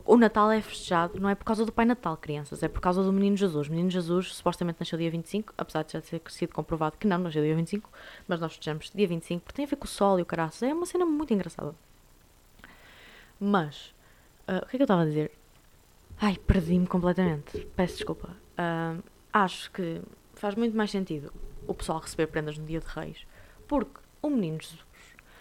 porque 0.00 0.12
o 0.12 0.16
Natal 0.16 0.50
é 0.50 0.60
festejado, 0.60 1.20
não 1.20 1.28
é 1.28 1.34
por 1.34 1.44
causa 1.44 1.64
do 1.64 1.72
Pai 1.72 1.84
Natal, 1.84 2.16
crianças, 2.16 2.62
é 2.62 2.68
por 2.68 2.80
causa 2.80 3.02
do 3.02 3.12
Menino 3.12 3.36
Jesus. 3.36 3.68
O 3.68 3.70
Menino 3.70 3.90
Jesus 3.90 4.34
supostamente 4.34 4.78
nasceu 4.80 4.98
dia 4.98 5.10
25, 5.10 5.54
apesar 5.56 5.82
de 5.84 5.92
já 5.92 6.00
ter 6.00 6.20
sido 6.28 6.52
comprovado 6.52 6.96
que 6.98 7.06
não, 7.06 7.18
nasceu 7.18 7.42
dia 7.42 7.54
25, 7.54 7.90
mas 8.28 8.40
nós 8.40 8.52
festejamos 8.52 8.90
dia 8.94 9.08
25, 9.08 9.42
porque 9.44 9.56
tem 9.56 9.64
a 9.64 9.68
ver 9.68 9.76
com 9.76 9.84
o 9.84 9.88
sol 9.88 10.18
e 10.18 10.22
o 10.22 10.26
caraças. 10.26 10.62
É 10.62 10.72
uma 10.72 10.86
cena 10.86 11.06
muito 11.06 11.32
engraçada. 11.32 11.74
Mas, 13.40 13.94
uh, 14.48 14.64
o 14.64 14.66
que 14.66 14.76
é 14.76 14.78
que 14.78 14.82
eu 14.82 14.84
estava 14.84 15.02
a 15.02 15.06
dizer? 15.06 15.32
Ai, 16.18 16.38
perdi-me 16.46 16.86
completamente. 16.86 17.66
Peço 17.76 17.96
desculpa. 17.96 18.30
Uh, 18.58 19.02
acho 19.32 19.70
que 19.70 20.00
faz 20.34 20.54
muito 20.54 20.76
mais 20.76 20.90
sentido 20.90 21.32
o 21.66 21.74
pessoal 21.74 22.00
receber 22.00 22.26
prendas 22.28 22.56
no 22.56 22.64
dia 22.64 22.80
de 22.80 22.86
Reis, 22.86 23.26
porque 23.66 24.00
o 24.22 24.30
Menino 24.30 24.60
Jesus 24.60 24.86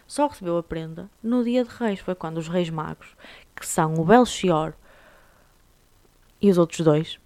só 0.07 0.27
recebeu 0.27 0.57
a 0.57 0.63
prenda 0.63 1.09
no 1.21 1.43
dia 1.43 1.63
de 1.63 1.69
Reis. 1.69 1.99
Foi 1.99 2.15
quando 2.15 2.37
os 2.37 2.47
Reis 2.47 2.69
Magos, 2.69 3.15
que 3.55 3.65
são 3.65 3.93
o 3.95 4.05
Belchior 4.05 4.73
e 6.41 6.51
os 6.51 6.57
outros 6.57 6.81
dois, 6.81 7.19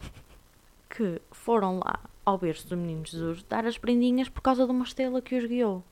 que 0.90 1.22
foram 1.32 1.80
lá 1.80 2.00
ao 2.26 2.38
berço 2.38 2.68
do 2.68 2.78
Menino 2.78 3.06
Jesus 3.06 3.44
dar 3.44 3.66
as 3.66 3.78
prendinhas 3.78 4.30
por 4.30 4.42
causa 4.42 4.66
de 4.66 4.72
uma 4.72 4.86
estrela 4.86 5.22
que 5.22 5.36
os 5.36 5.46
guiou. 5.46 5.84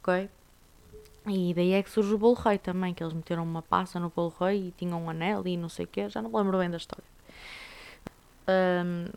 Ok? 0.00 0.28
E 1.26 1.52
daí 1.54 1.72
é 1.72 1.82
que 1.82 1.90
surge 1.90 2.14
o 2.14 2.18
bolo 2.18 2.34
rei 2.34 2.58
também, 2.58 2.94
que 2.94 3.02
eles 3.02 3.12
meteram 3.12 3.42
uma 3.42 3.62
passa 3.62 4.00
no 4.00 4.10
bolo 4.10 4.34
rei 4.40 4.68
e 4.68 4.70
tinham 4.72 5.02
um 5.02 5.10
anel 5.10 5.46
e 5.46 5.56
não 5.56 5.68
sei 5.68 5.84
o 5.84 5.88
quê, 5.88 6.08
já 6.08 6.22
não 6.22 6.30
me 6.30 6.36
lembro 6.36 6.58
bem 6.58 6.70
da 6.70 6.78
história. 6.78 7.04
Um, 8.48 9.12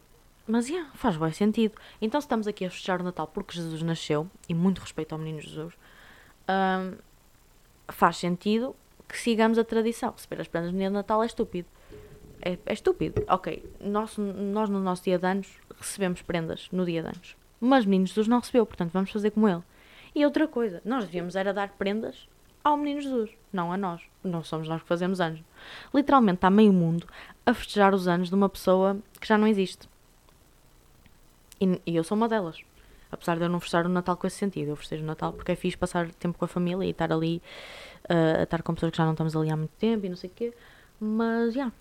mas, 0.46 0.68
yeah, 0.68 0.92
faz 0.96 1.16
bem 1.16 1.32
sentido. 1.32 1.76
Então, 2.02 2.20
se 2.20 2.26
estamos 2.26 2.48
aqui 2.48 2.66
a 2.66 2.70
festejar 2.70 3.00
o 3.00 3.04
Natal 3.04 3.28
porque 3.28 3.56
Jesus 3.56 3.82
nasceu, 3.82 4.30
e 4.50 4.54
muito 4.54 4.80
respeito 4.80 5.14
ao 5.14 5.20
menino 5.20 5.40
Jesus, 5.40 5.74
um, 6.50 6.98
faz 7.88 8.18
sentido 8.18 8.76
que 9.12 9.20
sigamos 9.20 9.58
a 9.58 9.64
tradição. 9.64 10.12
Receber 10.12 10.42
as 10.42 10.48
prendas 10.48 10.72
no 10.72 10.78
dia 10.78 10.88
de 10.88 10.94
Natal 10.94 11.22
é 11.22 11.26
estúpido. 11.26 11.68
É, 12.42 12.58
é 12.66 12.74
estúpido. 12.74 13.24
Ok, 13.28 13.64
nós, 13.82 14.18
nós 14.18 14.70
no 14.70 14.80
nosso 14.80 15.04
dia 15.04 15.20
de 15.20 15.28
anos 15.28 15.48
recebemos 15.78 16.22
prendas 16.22 16.70
no 16.72 16.86
dia 16.86 17.02
de 17.02 17.10
anos. 17.10 17.36
Mas 17.60 17.86
Menino 17.86 18.08
Jesus 18.08 18.28
não 18.28 18.40
recebeu, 18.40 18.66
portanto 18.66 18.92
vamos 18.92 19.12
fazer 19.12 19.32
como 19.32 19.48
ele. 19.48 19.62
E 20.16 20.26
outra 20.26 20.48
coisa, 20.48 20.82
nós 20.84 21.06
devíamos 21.06 21.36
era 21.36 21.54
dar 21.54 21.70
prendas 21.72 22.28
ao 22.64 22.78
Menino 22.78 23.02
Jesus, 23.02 23.32
não 23.52 23.72
a 23.72 23.78
nós. 23.78 24.02
Não 24.24 24.44
somos 24.44 24.68
nós 24.68 24.82
que 24.82 24.88
fazemos 24.88 25.20
anos. 25.20 25.44
Literalmente 25.94 26.38
está 26.38 26.50
meio 26.50 26.72
mundo 26.72 27.06
a 27.46 27.54
festejar 27.54 27.94
os 27.94 28.08
anos 28.08 28.30
de 28.30 28.36
uma 28.36 28.50
pessoa 28.50 28.98
que 29.20 29.28
já 29.28 29.38
não 29.38 29.48
existe. 29.48 29.90
E, 31.60 31.82
e 31.86 31.96
eu 31.96 32.04
sou 32.04 32.16
uma 32.16 32.30
delas. 32.30 32.64
Apesar 33.12 33.38
de 33.38 33.44
eu 33.44 33.50
não 33.50 33.60
festejar 33.60 33.86
o 33.86 33.90
Natal 33.90 34.16
com 34.16 34.26
esse 34.26 34.38
sentido. 34.38 34.70
Eu 34.70 34.76
festejo 34.76 35.04
o 35.04 35.06
Natal 35.06 35.34
porque 35.34 35.52
é 35.52 35.56
fixe 35.56 35.78
passar 35.78 36.10
tempo 36.14 36.38
com 36.38 36.46
a 36.46 36.48
família 36.48 36.86
e 36.86 36.92
estar 36.92 37.12
ali, 37.12 37.42
uh, 38.10 38.44
estar 38.44 38.64
com 38.64 38.74
pessoas 38.74 38.92
que 38.92 38.98
já 38.98 39.04
não 39.04 39.12
estamos 39.12 39.36
ali 39.36 39.52
há 39.52 39.58
muito 39.58 39.72
tempo 39.72 40.06
e 40.06 40.10
não 40.10 40.16
sei 40.16 40.30
o 40.30 40.34
quê. 40.34 40.54
Mas, 41.00 41.54
já. 41.54 41.62
Yeah. 41.62 41.76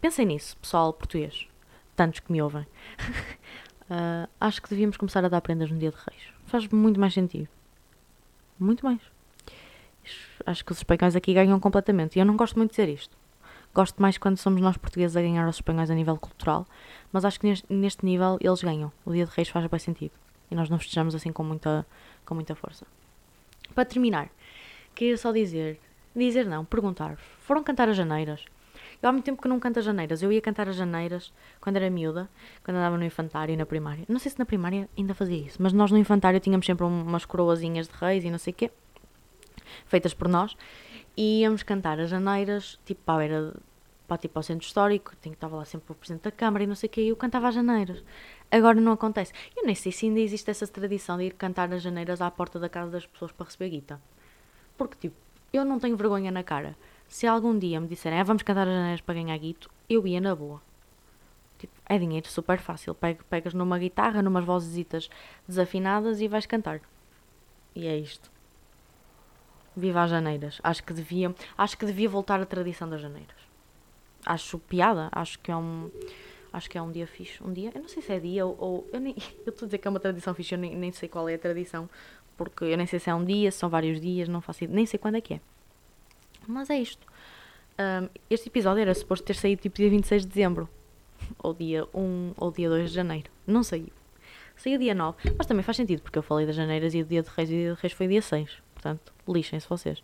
Pensem 0.00 0.26
nisso, 0.26 0.56
pessoal 0.56 0.92
português. 0.92 1.46
Tantos 1.94 2.20
que 2.20 2.32
me 2.32 2.42
ouvem. 2.42 2.62
uh, 2.62 4.28
acho 4.40 4.60
que 4.60 4.70
devíamos 4.70 4.96
começar 4.96 5.24
a 5.24 5.28
dar 5.28 5.40
prendas 5.40 5.70
no 5.70 5.78
dia 5.78 5.90
de 5.90 5.96
Reis. 5.96 6.32
Faz 6.46 6.66
muito 6.68 6.98
mais 6.98 7.14
sentido. 7.14 7.48
Muito 8.58 8.84
mais. 8.84 9.00
Acho 10.44 10.64
que 10.64 10.72
os 10.72 10.78
espanhóis 10.78 11.14
aqui 11.14 11.34
ganham 11.34 11.60
completamente. 11.60 12.16
E 12.16 12.20
eu 12.20 12.26
não 12.26 12.36
gosto 12.36 12.56
muito 12.56 12.70
de 12.70 12.76
dizer 12.76 12.92
isto. 12.92 13.16
Gosto 13.74 14.02
mais 14.02 14.18
quando 14.18 14.36
somos 14.38 14.60
nós 14.60 14.76
portugueses 14.76 15.16
a 15.16 15.22
ganhar 15.22 15.48
os 15.48 15.56
espanhóis 15.56 15.90
a 15.90 15.94
nível 15.94 16.16
cultural, 16.18 16.66
mas 17.10 17.24
acho 17.24 17.40
que 17.40 17.46
neste, 17.46 17.72
neste 17.72 18.04
nível 18.04 18.36
eles 18.40 18.62
ganham. 18.62 18.92
O 19.04 19.12
Dia 19.12 19.24
de 19.24 19.32
Reis 19.34 19.48
faz 19.48 19.66
bem 19.66 19.78
sentido 19.78 20.12
e 20.52 20.54
nós 20.54 20.68
não 20.68 20.78
festejamos 20.78 21.14
assim 21.14 21.32
com 21.32 21.42
muita, 21.42 21.86
com 22.26 22.34
muita 22.34 22.54
força. 22.54 22.86
Para 23.74 23.86
terminar, 23.86 24.28
queria 24.94 25.16
só 25.16 25.32
dizer, 25.32 25.80
dizer 26.14 26.46
não, 26.46 26.62
perguntar, 26.62 27.16
foram 27.40 27.64
cantar 27.64 27.88
as 27.88 27.96
janeiras? 27.96 28.44
Eu 29.02 29.08
há 29.08 29.12
muito 29.12 29.24
tempo 29.24 29.40
que 29.40 29.48
não 29.48 29.58
canto 29.58 29.78
as 29.80 29.84
janeiras. 29.84 30.22
Eu 30.22 30.30
ia 30.30 30.40
cantar 30.40 30.68
as 30.68 30.76
janeiras 30.76 31.32
quando 31.60 31.76
era 31.76 31.90
miúda, 31.90 32.28
quando 32.62 32.76
andava 32.76 32.96
no 32.96 33.04
infantário 33.04 33.52
e 33.52 33.56
na 33.56 33.66
primária. 33.66 34.04
Não 34.08 34.18
sei 34.18 34.30
se 34.30 34.38
na 34.38 34.44
primária 34.44 34.88
ainda 34.96 35.14
fazia 35.14 35.38
isso, 35.38 35.60
mas 35.60 35.72
nós 35.72 35.90
no 35.90 35.98
infantário 35.98 36.38
tínhamos 36.38 36.66
sempre 36.66 36.84
umas 36.84 37.24
coroazinhas 37.24 37.88
de 37.88 37.94
reis 37.94 38.22
e 38.22 38.30
não 38.30 38.38
sei 38.38 38.52
o 38.52 38.56
quê, 38.56 38.70
feitas 39.86 40.14
por 40.14 40.28
nós, 40.28 40.56
e 41.16 41.40
íamos 41.40 41.62
cantar 41.62 41.98
as 41.98 42.10
janeiras, 42.10 42.78
tipo, 42.84 43.00
pá, 43.04 43.22
era 43.24 43.54
tipo, 44.18 44.38
ao 44.38 44.42
centro 44.42 44.66
histórico, 44.66 45.12
tinha, 45.20 45.32
estava 45.32 45.56
lá 45.56 45.64
sempre 45.64 45.90
o 45.90 45.94
presidente 45.94 46.24
da 46.24 46.30
Câmara 46.30 46.62
e 46.62 46.66
não 46.66 46.74
sei 46.74 46.86
o 46.86 46.90
quê, 46.90 47.02
e 47.02 47.08
eu 47.08 47.16
cantava 47.16 47.48
as 47.48 47.54
janeiras. 47.54 48.04
Agora 48.52 48.78
não 48.78 48.92
acontece. 48.92 49.32
Eu 49.56 49.64
nem 49.64 49.74
sei 49.74 49.90
se 49.90 50.04
ainda 50.04 50.20
existe 50.20 50.50
essa 50.50 50.66
tradição 50.66 51.16
de 51.16 51.24
ir 51.24 51.32
cantar 51.32 51.72
as 51.72 51.80
janeiras 51.80 52.20
à 52.20 52.30
porta 52.30 52.60
da 52.60 52.68
casa 52.68 52.90
das 52.90 53.06
pessoas 53.06 53.32
para 53.32 53.46
receber 53.46 53.70
guita. 53.70 53.98
Porque, 54.76 54.94
tipo, 54.98 55.16
eu 55.50 55.64
não 55.64 55.78
tenho 55.78 55.96
vergonha 55.96 56.30
na 56.30 56.42
cara. 56.42 56.76
Se 57.08 57.26
algum 57.26 57.58
dia 57.58 57.80
me 57.80 57.88
disserem, 57.88 58.20
ah, 58.20 58.22
vamos 58.22 58.42
cantar 58.42 58.68
as 58.68 58.74
janeiras 58.74 59.00
para 59.00 59.14
ganhar 59.14 59.38
guito, 59.38 59.70
eu 59.88 60.06
ia 60.06 60.20
na 60.20 60.36
boa. 60.36 60.60
Tipo, 61.58 61.72
é 61.86 61.98
dinheiro 61.98 62.28
super 62.28 62.58
fácil. 62.58 62.94
Pegas 63.30 63.54
numa 63.54 63.78
guitarra, 63.78 64.20
numas 64.20 64.44
vozesitas 64.44 65.08
desafinadas 65.48 66.20
e 66.20 66.28
vais 66.28 66.44
cantar. 66.44 66.82
E 67.74 67.86
é 67.86 67.96
isto. 67.96 68.30
Viva 69.74 70.02
as 70.02 70.10
janeiras. 70.10 70.60
Acho 70.62 70.84
que 70.84 70.92
devia, 70.92 71.34
acho 71.56 71.78
que 71.78 71.86
devia 71.86 72.08
voltar 72.08 72.38
a 72.38 72.44
tradição 72.44 72.86
das 72.86 73.00
janeiras. 73.00 73.40
Acho 74.26 74.58
piada, 74.58 75.08
acho 75.10 75.38
que 75.38 75.50
é 75.50 75.56
um 75.56 75.90
acho 76.52 76.68
que 76.68 76.76
é 76.76 76.82
um 76.82 76.92
dia 76.92 77.06
fixe. 77.06 77.42
Um 77.42 77.52
dia, 77.52 77.70
eu 77.74 77.80
não 77.80 77.88
sei 77.88 78.02
se 78.02 78.12
é 78.12 78.20
dia 78.20 78.44
ou. 78.44 78.56
ou 78.58 78.88
eu 78.92 79.00
nem, 79.00 79.14
eu 79.46 79.50
estou 79.50 79.66
a 79.66 79.68
dizer 79.68 79.78
que 79.78 79.88
é 79.88 79.90
uma 79.90 80.00
tradição 80.00 80.34
fixe, 80.34 80.54
eu 80.54 80.58
nem, 80.58 80.76
nem 80.76 80.92
sei 80.92 81.08
qual 81.08 81.28
é 81.28 81.34
a 81.34 81.38
tradição, 81.38 81.88
porque 82.36 82.64
eu 82.64 82.76
nem 82.76 82.86
sei 82.86 82.98
se 82.98 83.10
é 83.10 83.14
um 83.14 83.24
dia, 83.24 83.50
se 83.50 83.58
são 83.58 83.68
vários 83.68 84.00
dias, 84.00 84.28
não 84.28 84.40
faço 84.40 84.66
nem 84.68 84.86
sei 84.86 84.98
quando 84.98 85.16
é 85.16 85.20
que 85.20 85.34
é. 85.34 85.40
Mas 86.46 86.70
é 86.70 86.78
isto. 86.78 87.06
Um, 87.78 88.08
este 88.28 88.48
episódio 88.48 88.82
era 88.82 88.94
suposto 88.94 89.24
ter 89.24 89.34
saído 89.34 89.62
tipo 89.62 89.76
dia 89.76 89.88
26 89.88 90.22
de 90.22 90.28
dezembro, 90.28 90.68
ou 91.42 91.54
dia 91.54 91.86
1 91.94 92.34
ou 92.36 92.50
dia 92.50 92.68
2 92.68 92.90
de 92.90 92.94
janeiro. 92.94 93.30
Não 93.46 93.62
saiu. 93.62 93.88
Saiu 94.56 94.78
dia 94.78 94.94
9, 94.94 95.16
mas 95.36 95.46
também 95.46 95.62
faz 95.62 95.76
sentido, 95.76 96.02
porque 96.02 96.18
eu 96.18 96.22
falei 96.22 96.46
das 96.46 96.54
janeiras 96.54 96.94
e 96.94 97.00
o 97.00 97.04
dia 97.04 97.22
de 97.22 97.30
reis 97.30 97.50
e 97.50 97.54
o 97.54 97.56
dia 97.56 97.74
de 97.74 97.80
reis 97.80 97.92
foi 97.92 98.06
dia 98.06 98.22
6. 98.22 98.62
Portanto, 98.74 99.12
lixem-se 99.26 99.68
vocês. 99.68 100.00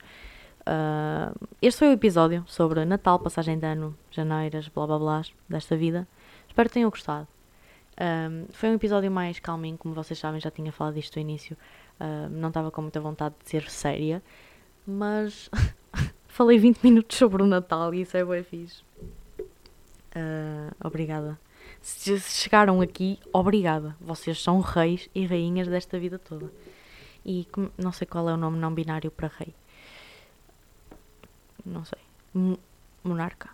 Uh, 0.69 1.47
este 1.63 1.79
foi 1.79 1.89
o 1.89 1.93
episódio 1.93 2.45
sobre 2.47 2.85
Natal, 2.85 3.19
passagem 3.19 3.59
de 3.59 3.67
ano, 3.67 3.97
janeiras, 4.11 4.69
blá 4.69 4.87
blá 4.87 4.99
blá, 4.99 5.23
desta 5.49 5.77
vida. 5.77 6.07
Espero 6.59 6.71
que 6.71 6.75
tenham 6.75 6.91
gostado. 6.91 7.29
Um, 8.01 8.47
foi 8.51 8.71
um 8.71 8.75
episódio 8.75 9.09
mais 9.09 9.39
calminho, 9.39 9.79
como 9.79 9.95
vocês 9.95 10.19
sabem, 10.19 10.41
já 10.41 10.51
tinha 10.51 10.73
falado 10.73 10.95
disto 10.95 11.15
no 11.15 11.23
início. 11.23 11.57
Uh, 12.01 12.29
não 12.31 12.49
estava 12.49 12.69
com 12.73 12.83
muita 12.83 13.01
vontade 13.01 13.37
de 13.41 13.49
ser 13.49 13.71
séria, 13.71 14.21
mas 14.85 15.49
falei 16.27 16.59
20 16.59 16.83
minutos 16.83 17.17
sobre 17.17 17.45
o 17.45 17.47
Natal 17.47 17.95
e 17.95 18.01
isso 18.01 18.17
é 18.17 18.25
bem 18.25 18.43
fixe. 18.43 18.83
Uh, 19.39 20.75
obrigada. 20.83 21.39
Se 21.81 22.19
chegaram 22.19 22.81
aqui, 22.81 23.21
obrigada. 23.33 23.95
Vocês 24.01 24.43
são 24.43 24.59
reis 24.59 25.09
e 25.15 25.27
rainhas 25.27 25.69
desta 25.69 25.97
vida 25.97 26.19
toda. 26.19 26.51
E 27.25 27.47
não 27.79 27.93
sei 27.93 28.05
qual 28.05 28.29
é 28.29 28.35
o 28.35 28.37
nome 28.37 28.59
não 28.59 28.75
binário 28.75 29.13
para 29.13 29.29
rei. 29.29 29.55
Não 31.65 31.85
sei. 31.85 32.01
Monarca. 33.05 33.49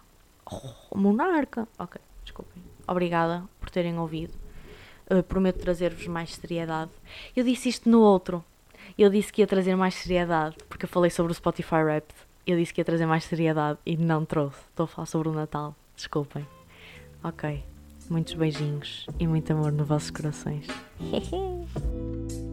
Oh, 0.47 0.97
monarca. 0.97 1.69
Ok, 1.79 2.01
desculpem. 2.25 2.63
Obrigada 2.87 3.45
por 3.61 3.71
terem 3.71 3.99
ouvido. 3.99 4.35
Uh, 5.11 5.23
prometo 5.23 5.59
trazer-vos 5.59 6.07
mais 6.07 6.35
seriedade. 6.35 6.91
Eu 7.37 7.45
disse 7.45 7.69
isto 7.69 7.89
no 7.89 8.01
outro. 8.01 8.45
Eu 8.99 9.11
disse 9.11 9.33
que 9.33 9.43
ia 9.43 9.47
trazer 9.47 9.77
mais 9.77 9.95
seriedade, 9.95 10.57
porque 10.69 10.85
eu 10.85 10.89
falei 10.89 11.11
sobre 11.11 11.33
o 11.33 11.35
Spotify 11.35 11.77
Wrapped. 11.77 12.15
Eu 12.47 12.59
disse 12.59 12.73
que 12.73 12.81
ia 12.81 12.85
trazer 12.85 13.07
mais 13.07 13.25
seriedade 13.25 13.79
e 13.85 13.97
não 13.97 14.25
trouxe. 14.25 14.61
Estou 14.71 14.85
a 14.85 14.87
falar 14.87 15.07
sobre 15.07 15.29
o 15.29 15.33
Natal. 15.33 15.75
Desculpem. 15.97 16.47
Ok. 17.23 17.63
Muitos 18.11 18.35
beijinhos 18.35 19.07
e 19.19 19.27
muito 19.27 19.51
amor 19.53 19.73
nos 19.73 19.89
vossos 19.89 20.11
corações. 20.11 20.67